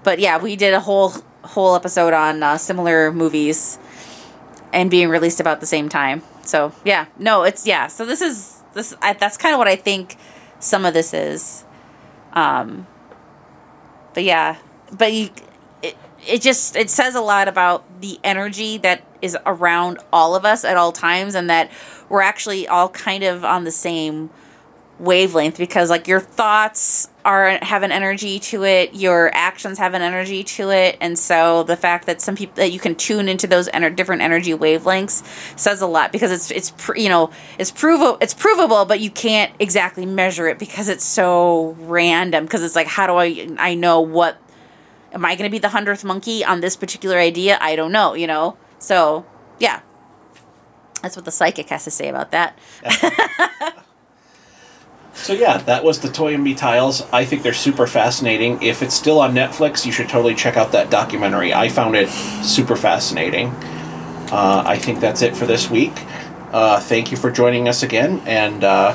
but 0.04 0.18
yeah, 0.20 0.38
we 0.38 0.54
did 0.54 0.74
a 0.74 0.80
whole 0.80 1.14
whole 1.42 1.74
episode 1.74 2.12
on 2.12 2.42
uh, 2.42 2.56
similar 2.56 3.12
movies 3.12 3.78
and 4.72 4.90
being 4.90 5.08
released 5.08 5.40
about 5.40 5.60
the 5.60 5.66
same 5.66 5.88
time. 5.88 6.22
So 6.42 6.72
yeah, 6.84 7.06
no, 7.18 7.42
it's 7.42 7.66
yeah. 7.66 7.88
So 7.88 8.06
this 8.06 8.20
is 8.20 8.62
this. 8.74 8.94
I, 9.02 9.14
that's 9.14 9.36
kind 9.36 9.54
of 9.54 9.58
what 9.58 9.68
I 9.68 9.76
think 9.76 10.16
some 10.60 10.84
of 10.84 10.94
this 10.94 11.12
is. 11.14 11.64
Um, 12.32 12.86
but 14.12 14.24
yeah, 14.24 14.56
but 14.96 15.12
you, 15.12 15.30
it, 15.82 15.96
it 16.26 16.42
just 16.42 16.76
it 16.76 16.90
says 16.90 17.14
a 17.14 17.20
lot 17.20 17.48
about 17.48 18.00
the 18.00 18.18
energy 18.22 18.78
that 18.78 19.04
is 19.22 19.36
around 19.46 19.98
all 20.12 20.34
of 20.34 20.44
us 20.44 20.64
at 20.64 20.76
all 20.76 20.92
times, 20.92 21.34
and 21.34 21.48
that 21.48 21.70
we're 22.08 22.22
actually 22.22 22.68
all 22.68 22.88
kind 22.88 23.24
of 23.24 23.44
on 23.44 23.64
the 23.64 23.70
same 23.70 24.30
wavelength 24.98 25.58
because 25.58 25.90
like 25.90 26.06
your 26.06 26.20
thoughts 26.20 27.08
are 27.24 27.58
have 27.62 27.82
an 27.82 27.90
energy 27.90 28.38
to 28.38 28.64
it 28.64 28.94
your 28.94 29.28
actions 29.34 29.76
have 29.78 29.92
an 29.92 30.02
energy 30.02 30.44
to 30.44 30.70
it 30.70 30.96
and 31.00 31.18
so 31.18 31.64
the 31.64 31.76
fact 31.76 32.06
that 32.06 32.20
some 32.20 32.36
people 32.36 32.54
that 32.54 32.70
you 32.70 32.78
can 32.78 32.94
tune 32.94 33.28
into 33.28 33.48
those 33.48 33.68
ener- 33.70 33.94
different 33.94 34.22
energy 34.22 34.52
wavelengths 34.52 35.24
says 35.58 35.80
a 35.82 35.86
lot 35.86 36.12
because 36.12 36.30
it's 36.30 36.50
it's 36.52 36.70
pr- 36.76 36.96
you 36.96 37.08
know 37.08 37.28
it's 37.58 37.72
provable 37.72 38.16
it's 38.20 38.34
provable 38.34 38.84
but 38.84 39.00
you 39.00 39.10
can't 39.10 39.52
exactly 39.58 40.06
measure 40.06 40.46
it 40.46 40.60
because 40.60 40.88
it's 40.88 41.04
so 41.04 41.76
random 41.80 42.44
because 42.44 42.62
it's 42.62 42.76
like 42.76 42.86
how 42.86 43.06
do 43.06 43.14
i 43.14 43.48
i 43.58 43.74
know 43.74 44.00
what 44.00 44.40
am 45.12 45.24
i 45.24 45.34
going 45.34 45.48
to 45.48 45.52
be 45.52 45.58
the 45.58 45.68
100th 45.68 46.04
monkey 46.04 46.44
on 46.44 46.60
this 46.60 46.76
particular 46.76 47.18
idea? 47.18 47.58
I 47.60 47.74
don't 47.74 47.90
know 47.90 48.14
you 48.14 48.28
know? 48.28 48.56
So 48.78 49.26
yeah. 49.58 49.80
That's 51.02 51.16
what 51.16 51.24
the 51.26 51.32
psychic 51.32 51.68
has 51.68 51.84
to 51.84 51.90
say 51.90 52.08
about 52.08 52.30
that 52.30 52.58
So 55.14 55.32
yeah, 55.32 55.58
that 55.58 55.84
was 55.84 56.00
the 56.00 56.08
Toynbee 56.08 56.56
Tiles. 56.56 57.02
I 57.12 57.24
think 57.24 57.42
they're 57.42 57.52
super 57.52 57.86
fascinating. 57.86 58.62
If 58.62 58.82
it's 58.82 58.94
still 58.94 59.20
on 59.20 59.32
Netflix, 59.32 59.86
you 59.86 59.92
should 59.92 60.08
totally 60.08 60.34
check 60.34 60.56
out 60.56 60.72
that 60.72 60.90
documentary. 60.90 61.54
I 61.54 61.68
found 61.68 61.96
it 61.96 62.08
super 62.08 62.76
fascinating. 62.76 63.48
Uh, 64.30 64.62
I 64.66 64.78
think 64.78 65.00
that's 65.00 65.22
it 65.22 65.36
for 65.36 65.46
this 65.46 65.70
week. 65.70 65.92
Uh, 66.52 66.80
thank 66.80 67.10
you 67.10 67.16
for 67.16 67.30
joining 67.30 67.68
us 67.68 67.82
again, 67.82 68.20
and 68.26 68.64
uh, 68.64 68.94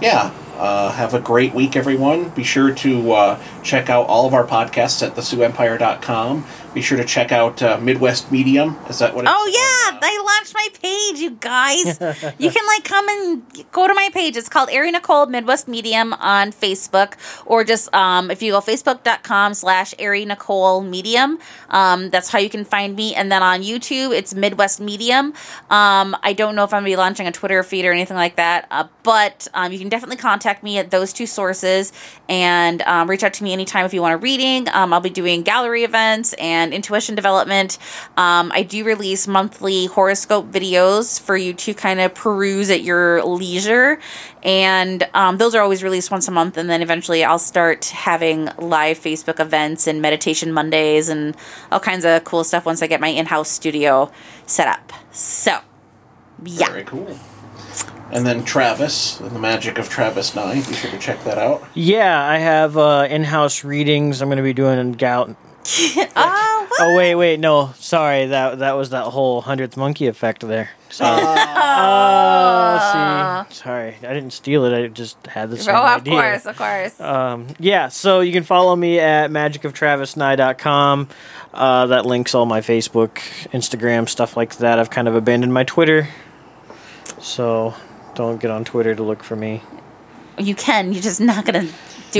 yeah, 0.00 0.32
uh, 0.56 0.90
have 0.92 1.14
a 1.14 1.20
great 1.20 1.54
week, 1.54 1.76
everyone. 1.76 2.30
Be 2.30 2.44
sure 2.44 2.72
to 2.74 3.12
uh, 3.12 3.42
check 3.62 3.90
out 3.90 4.06
all 4.06 4.26
of 4.26 4.34
our 4.34 4.46
podcasts 4.46 5.06
at 5.06 5.14
thesiouxempire.com. 5.14 6.46
Be 6.76 6.82
sure 6.82 6.98
to 6.98 7.06
check 7.06 7.32
out 7.32 7.62
uh, 7.62 7.78
Midwest 7.80 8.30
Medium. 8.30 8.76
Is 8.90 8.98
that 8.98 9.14
what? 9.14 9.24
It's 9.24 9.32
Oh 9.34 9.50
yeah, 9.50 9.96
on, 9.96 10.02
uh, 10.02 10.06
I 10.06 10.36
launched 10.36 10.52
my 10.52 10.68
page, 10.82 11.20
you 11.20 11.30
guys. 11.30 12.34
you 12.38 12.50
can 12.50 12.66
like 12.66 12.84
come 12.84 13.08
and 13.08 13.72
go 13.72 13.88
to 13.88 13.94
my 13.94 14.10
page. 14.12 14.36
It's 14.36 14.50
called 14.50 14.68
Ari 14.68 14.90
Nicole 14.90 15.24
Midwest 15.24 15.68
Medium 15.68 16.12
on 16.12 16.52
Facebook, 16.52 17.14
or 17.46 17.64
just 17.64 17.94
um, 17.94 18.30
if 18.30 18.42
you 18.42 18.52
go 18.52 18.60
facebook.com 18.60 19.54
slash 19.54 19.94
Ari 19.98 20.26
Nicole 20.26 20.82
Medium, 20.82 21.38
um, 21.70 22.10
that's 22.10 22.28
how 22.28 22.38
you 22.38 22.50
can 22.50 22.66
find 22.66 22.94
me. 22.94 23.14
And 23.14 23.32
then 23.32 23.42
on 23.42 23.62
YouTube, 23.62 24.14
it's 24.14 24.34
Midwest 24.34 24.78
Medium. 24.78 25.32
Um, 25.70 26.14
I 26.22 26.34
don't 26.36 26.54
know 26.56 26.64
if 26.64 26.74
I'm 26.74 26.82
gonna 26.82 26.90
be 26.90 26.96
launching 26.96 27.26
a 27.26 27.32
Twitter 27.32 27.62
feed 27.62 27.86
or 27.86 27.92
anything 27.92 28.18
like 28.18 28.36
that, 28.36 28.66
uh, 28.70 28.86
but 29.02 29.48
um, 29.54 29.72
you 29.72 29.78
can 29.78 29.88
definitely 29.88 30.18
contact 30.18 30.62
me 30.62 30.76
at 30.76 30.90
those 30.90 31.14
two 31.14 31.26
sources 31.26 31.94
and 32.28 32.82
um, 32.82 33.08
reach 33.08 33.24
out 33.24 33.32
to 33.32 33.44
me 33.44 33.54
anytime 33.54 33.86
if 33.86 33.94
you 33.94 34.02
want 34.02 34.12
a 34.12 34.18
reading. 34.18 34.68
Um, 34.68 34.92
I'll 34.92 35.00
be 35.00 35.08
doing 35.08 35.42
gallery 35.42 35.82
events 35.82 36.34
and 36.34 36.65
intuition 36.72 37.14
development. 37.14 37.78
Um, 38.16 38.50
I 38.54 38.62
do 38.62 38.84
release 38.84 39.26
monthly 39.26 39.86
horoscope 39.86 40.50
videos 40.50 41.20
for 41.20 41.36
you 41.36 41.52
to 41.54 41.74
kind 41.74 42.00
of 42.00 42.14
peruse 42.14 42.70
at 42.70 42.82
your 42.82 43.24
leisure. 43.24 43.98
And 44.42 45.08
um, 45.14 45.38
those 45.38 45.54
are 45.54 45.62
always 45.62 45.82
released 45.82 46.10
once 46.10 46.28
a 46.28 46.30
month. 46.30 46.56
And 46.56 46.70
then 46.70 46.82
eventually 46.82 47.24
I'll 47.24 47.38
start 47.38 47.86
having 47.86 48.48
live 48.58 48.98
Facebook 48.98 49.40
events 49.40 49.86
and 49.86 50.00
meditation 50.00 50.52
Mondays 50.52 51.08
and 51.08 51.36
all 51.72 51.80
kinds 51.80 52.04
of 52.04 52.24
cool 52.24 52.44
stuff 52.44 52.64
once 52.64 52.82
I 52.82 52.86
get 52.86 53.00
my 53.00 53.08
in 53.08 53.26
house 53.26 53.50
studio 53.50 54.10
set 54.46 54.68
up. 54.68 54.92
So, 55.10 55.58
yeah. 56.44 56.68
Very 56.68 56.84
cool. 56.84 57.18
And 58.12 58.24
then 58.24 58.44
Travis, 58.44 59.18
and 59.18 59.32
the 59.32 59.38
magic 59.40 59.78
of 59.78 59.88
Travis 59.88 60.36
Nye. 60.36 60.54
Be 60.54 60.74
sure 60.74 60.92
to 60.92 60.98
check 60.98 61.24
that 61.24 61.38
out. 61.38 61.66
Yeah, 61.74 62.22
I 62.22 62.38
have 62.38 62.76
uh, 62.76 63.08
in-house 63.10 63.64
readings. 63.64 64.22
I'm 64.22 64.28
going 64.28 64.36
to 64.36 64.44
be 64.44 64.52
doing 64.52 64.92
gal- 64.92 65.36
oh? 66.16 66.68
Oh 66.78 66.96
wait, 66.96 67.14
wait, 67.14 67.40
no, 67.40 67.72
sorry. 67.78 68.26
That 68.26 68.60
that 68.60 68.72
was 68.72 68.90
that 68.90 69.04
whole 69.04 69.40
hundredth 69.40 69.76
monkey 69.76 70.06
effect 70.06 70.46
there. 70.46 70.70
Sorry. 70.90 71.22
oh, 71.26 73.46
see, 73.48 73.54
sorry, 73.56 73.96
I 74.02 74.14
didn't 74.14 74.32
steal 74.32 74.64
it. 74.64 74.76
I 74.76 74.86
just 74.88 75.26
had 75.26 75.50
the 75.50 75.56
same 75.56 75.74
oh, 75.74 75.80
of 75.80 76.00
idea. 76.02 76.12
course, 76.12 76.46
of 76.46 76.56
course. 76.56 77.00
Um, 77.00 77.48
yeah, 77.58 77.88
so 77.88 78.20
you 78.20 78.32
can 78.32 78.44
follow 78.44 78.76
me 78.76 79.00
at 79.00 79.30
magicoftravisnye.com. 79.30 81.08
Uh, 81.52 81.86
that 81.86 82.06
links 82.06 82.34
all 82.34 82.46
my 82.46 82.60
Facebook, 82.60 83.14
Instagram, 83.52 84.08
stuff 84.08 84.36
like 84.36 84.56
that. 84.58 84.78
I've 84.78 84.90
kind 84.90 85.08
of 85.08 85.14
abandoned 85.14 85.52
my 85.52 85.64
Twitter, 85.64 86.08
so 87.18 87.74
don't 88.14 88.40
get 88.40 88.50
on 88.50 88.64
Twitter 88.64 88.94
to 88.94 89.02
look 89.02 89.24
for 89.24 89.36
me. 89.36 89.62
you 90.38 90.54
can. 90.54 90.92
You're 90.92 91.02
just 91.02 91.20
not 91.20 91.44
gonna 91.44 91.68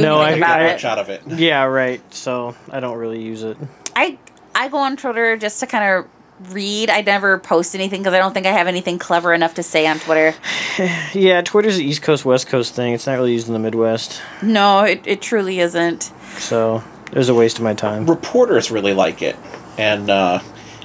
do 0.01 0.07
No, 0.07 0.21
anything 0.23 0.43
I- 0.43 0.47
about 0.47 0.61
I- 0.61 0.65
it. 0.69 0.73
Much 0.73 0.85
out 0.85 0.99
of 0.99 1.09
it. 1.11 1.23
Yeah, 1.39 1.65
right. 1.65 2.01
So 2.15 2.55
I 2.71 2.81
don't 2.81 2.97
really 2.99 3.23
use 3.23 3.43
it. 3.43 3.57
I 3.95 4.19
I 4.55 4.69
go 4.69 4.79
on 4.79 4.97
Twitter 4.97 5.37
just 5.37 5.61
to 5.61 5.67
kind 5.67 5.85
of 6.05 6.53
read. 6.53 6.91
I 6.91 7.01
never 7.01 7.39
post 7.39 7.75
anything 7.75 8.01
because 8.03 8.13
I 8.15 8.19
don't 8.19 8.35
think 8.35 8.47
I 8.47 8.53
have 8.53 8.67
anything 8.67 8.99
clever 8.99 9.33
enough 9.33 9.55
to 9.55 9.63
say 9.63 9.87
on 9.87 9.99
Twitter. 9.99 10.35
Yeah, 11.15 11.41
Twitter's 11.41 11.79
an 11.79 11.85
East 11.85 12.03
Coast 12.03 12.25
West 12.27 12.47
Coast 12.49 12.75
thing. 12.75 12.93
It's 12.93 13.07
not 13.07 13.15
really 13.15 13.33
used 13.33 13.47
in 13.49 13.55
the 13.55 13.59
Midwest, 13.59 14.21
No, 14.43 14.81
it, 14.85 15.03
it 15.07 15.23
truly 15.23 15.61
isn't. 15.61 16.13
so 16.39 16.83
it 17.11 17.17
was 17.17 17.29
a 17.31 17.35
waste 17.35 17.57
of 17.57 17.65
my 17.65 17.73
time. 17.73 18.05
Reporters 18.07 18.71
really 18.71 18.93
like 18.93 19.23
it, 19.23 19.37
and 19.79 20.11
uh, 20.11 20.41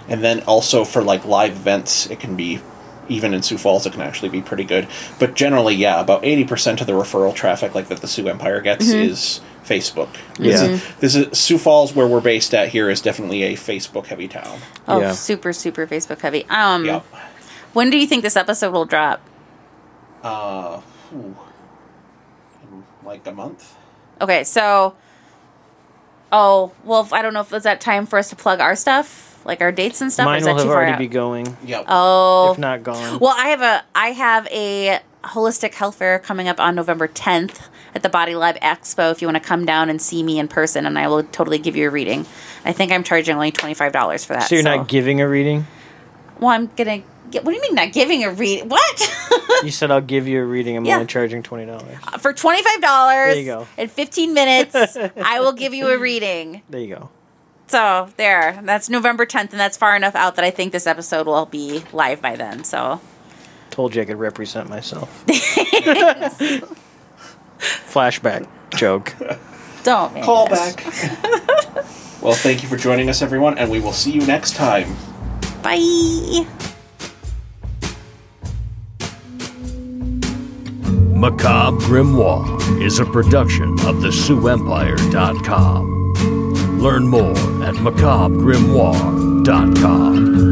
and 0.07 0.23
then 0.23 0.39
also 0.43 0.85
for 0.85 1.01
like 1.01 1.25
live 1.25 1.51
events, 1.51 2.09
it 2.09 2.19
can 2.21 2.37
be 2.37 2.61
even 3.11 3.33
in 3.33 3.43
Sioux 3.43 3.57
Falls, 3.57 3.85
it 3.85 3.91
can 3.93 4.01
actually 4.01 4.29
be 4.29 4.41
pretty 4.41 4.63
good. 4.63 4.87
But 5.19 5.35
generally, 5.35 5.75
yeah, 5.75 5.99
about 5.99 6.23
eighty 6.25 6.43
percent 6.45 6.81
of 6.81 6.87
the 6.87 6.93
referral 6.93 7.33
traffic 7.35 7.75
like 7.75 7.87
that 7.89 7.99
the 8.01 8.07
Sioux 8.07 8.27
Empire 8.27 8.61
gets 8.61 8.87
Mm-hmm. 8.87 9.11
is 9.11 9.41
Facebook. 9.65 10.09
This 10.37 10.61
Yeah. 10.61 10.67
is, 10.69 10.95
this 10.99 11.15
is 11.15 11.37
Sioux 11.39 11.57
Falls, 11.57 11.93
where 11.95 12.07
we're 12.07 12.21
based 12.21 12.53
at 12.53 12.69
here, 12.69 12.89
is 12.89 13.01
definitely 13.01 13.43
a 13.43 13.53
Facebook 13.55 14.07
heavy 14.07 14.27
town. 14.27 14.59
Oh, 14.87 14.99
Yeah. 15.01 15.11
super 15.11 15.53
super 15.53 15.85
Facebook 15.87 16.19
heavy. 16.21 16.45
Um, 16.49 16.85
Yep. 16.85 17.03
when 17.73 17.89
do 17.89 17.97
you 17.97 18.07
think 18.07 18.23
this 18.23 18.35
episode 18.37 18.71
will 18.73 18.85
drop? 18.85 19.21
Uh, 20.23 20.81
ooh. 21.15 21.35
In 22.63 22.83
like 23.03 23.25
a 23.27 23.31
month. 23.31 23.75
Okay, 24.19 24.43
so. 24.43 24.95
Oh 26.31 26.71
well, 26.85 27.07
I 27.11 27.21
don't 27.21 27.33
know 27.33 27.41
if 27.41 27.51
it's 27.51 27.65
that 27.65 27.81
time 27.81 28.05
for 28.05 28.17
us 28.17 28.29
to 28.29 28.35
plug 28.37 28.61
our 28.61 28.75
stuff, 28.75 29.30
like 29.45 29.61
our 29.61 29.71
dates 29.71 30.01
and 30.01 30.11
stuff. 30.11 30.25
or 30.25 30.29
Mine 30.29 30.39
is 30.39 30.45
will 30.45 30.53
that 30.55 30.59
have 30.59 30.63
too 30.63 30.69
far 30.69 30.77
already 30.77 30.91
out? 30.93 30.99
be 30.99 31.07
going, 31.07 31.57
Yep. 31.65 31.85
Oh, 31.87 32.51
if 32.53 32.57
not 32.57 32.83
gone. 32.83 33.19
Well, 33.19 33.35
I 33.37 33.47
have 33.49 33.61
a 33.61 33.83
I 33.95 34.07
have 34.11 34.47
a 34.47 34.99
holistic 35.23 35.75
health 35.75 35.95
fair 35.95 36.17
coming 36.19 36.47
up 36.47 36.59
on 36.59 36.73
November 36.75 37.07
10th 37.07 37.67
at 37.93 38.01
the 38.03 38.09
Body 38.09 38.33
Lab 38.35 38.55
Expo. 38.59 39.11
If 39.11 39.21
you 39.21 39.27
want 39.27 39.35
to 39.41 39.43
come 39.47 39.65
down 39.65 39.89
and 39.89 40.01
see 40.01 40.23
me 40.23 40.39
in 40.39 40.47
person, 40.47 40.85
and 40.85 40.97
I 40.97 41.07
will 41.07 41.23
totally 41.23 41.57
give 41.59 41.75
you 41.75 41.87
a 41.87 41.91
reading. 41.91 42.25
I 42.65 42.71
think 42.73 42.91
I'm 42.91 43.03
charging 43.03 43.35
only 43.35 43.51
twenty 43.51 43.73
five 43.73 43.91
dollars 43.91 44.23
for 44.25 44.33
that. 44.33 44.43
so 44.49 44.55
you're 44.55 44.63
not 44.63 44.87
giving 44.87 45.21
a 45.21 45.27
reading? 45.27 45.67
well, 46.39 46.49
I'm 46.51 46.67
gonna. 46.75 47.03
Get, 47.29 47.45
what 47.45 47.51
do 47.51 47.55
you 47.55 47.61
mean 47.61 47.75
not 47.75 47.93
giving 47.93 48.23
a 48.25 48.31
read? 48.31 48.69
What? 48.69 49.17
You 49.63 49.69
said 49.69 49.91
I'll 49.91 50.01
give 50.01 50.27
you 50.27 50.41
a 50.41 50.45
reading. 50.45 50.75
I'm 50.75 50.85
Yeah. 50.85 50.95
only 50.95 51.05
charging 51.05 51.43
twenty 51.43 51.67
dollars. 51.67 51.95
Uh, 52.07 52.17
for 52.17 52.33
twenty 52.33 52.63
five 52.63 52.81
dollars 52.81 53.35
There 53.35 53.39
you 53.39 53.45
go. 53.45 53.67
in 53.77 53.89
fifteen 53.89 54.33
minutes, 54.33 54.75
I 55.23 55.39
will 55.39 55.53
give 55.53 55.73
you 55.75 55.87
a 55.89 55.99
reading. 55.99 56.63
There 56.67 56.81
you 56.81 56.95
go. 56.95 57.09
So 57.71 58.09
there, 58.17 58.59
that's 58.63 58.89
November 58.89 59.25
10th, 59.25 59.51
and 59.51 59.59
that's 59.59 59.77
far 59.77 59.95
enough 59.95 60.13
out 60.13 60.35
that 60.35 60.43
I 60.43 60.51
think 60.51 60.73
this 60.73 60.85
episode 60.85 61.25
will 61.25 61.45
be 61.45 61.81
live 61.93 62.21
by 62.21 62.35
then. 62.35 62.65
So 62.65 62.99
Told 63.69 63.95
you 63.95 64.01
I 64.01 64.05
could 64.05 64.19
represent 64.19 64.67
myself. 64.67 65.25
Flashback 67.59 68.45
joke. 68.75 69.15
don't 69.83 70.13
man. 70.13 70.25
Call 70.25 70.49
back. 70.49 70.83
well, 72.21 72.33
thank 72.33 72.61
you 72.61 72.67
for 72.67 72.75
joining 72.75 73.07
us, 73.09 73.21
everyone, 73.21 73.57
and 73.57 73.71
we 73.71 73.79
will 73.79 73.93
see 73.93 74.11
you 74.11 74.27
next 74.27 74.57
time. 74.57 74.93
Bye. 75.63 76.45
Macabre 81.15 81.77
Grimoire 81.77 82.81
is 82.83 82.99
a 82.99 83.05
production 83.05 83.79
of 83.85 84.01
the 84.01 84.09
SiouxEmpire.com. 84.09 86.00
Learn 86.81 87.07
more 87.07 87.37
at 87.63 87.75
macabregrimoire.com. 87.75 90.50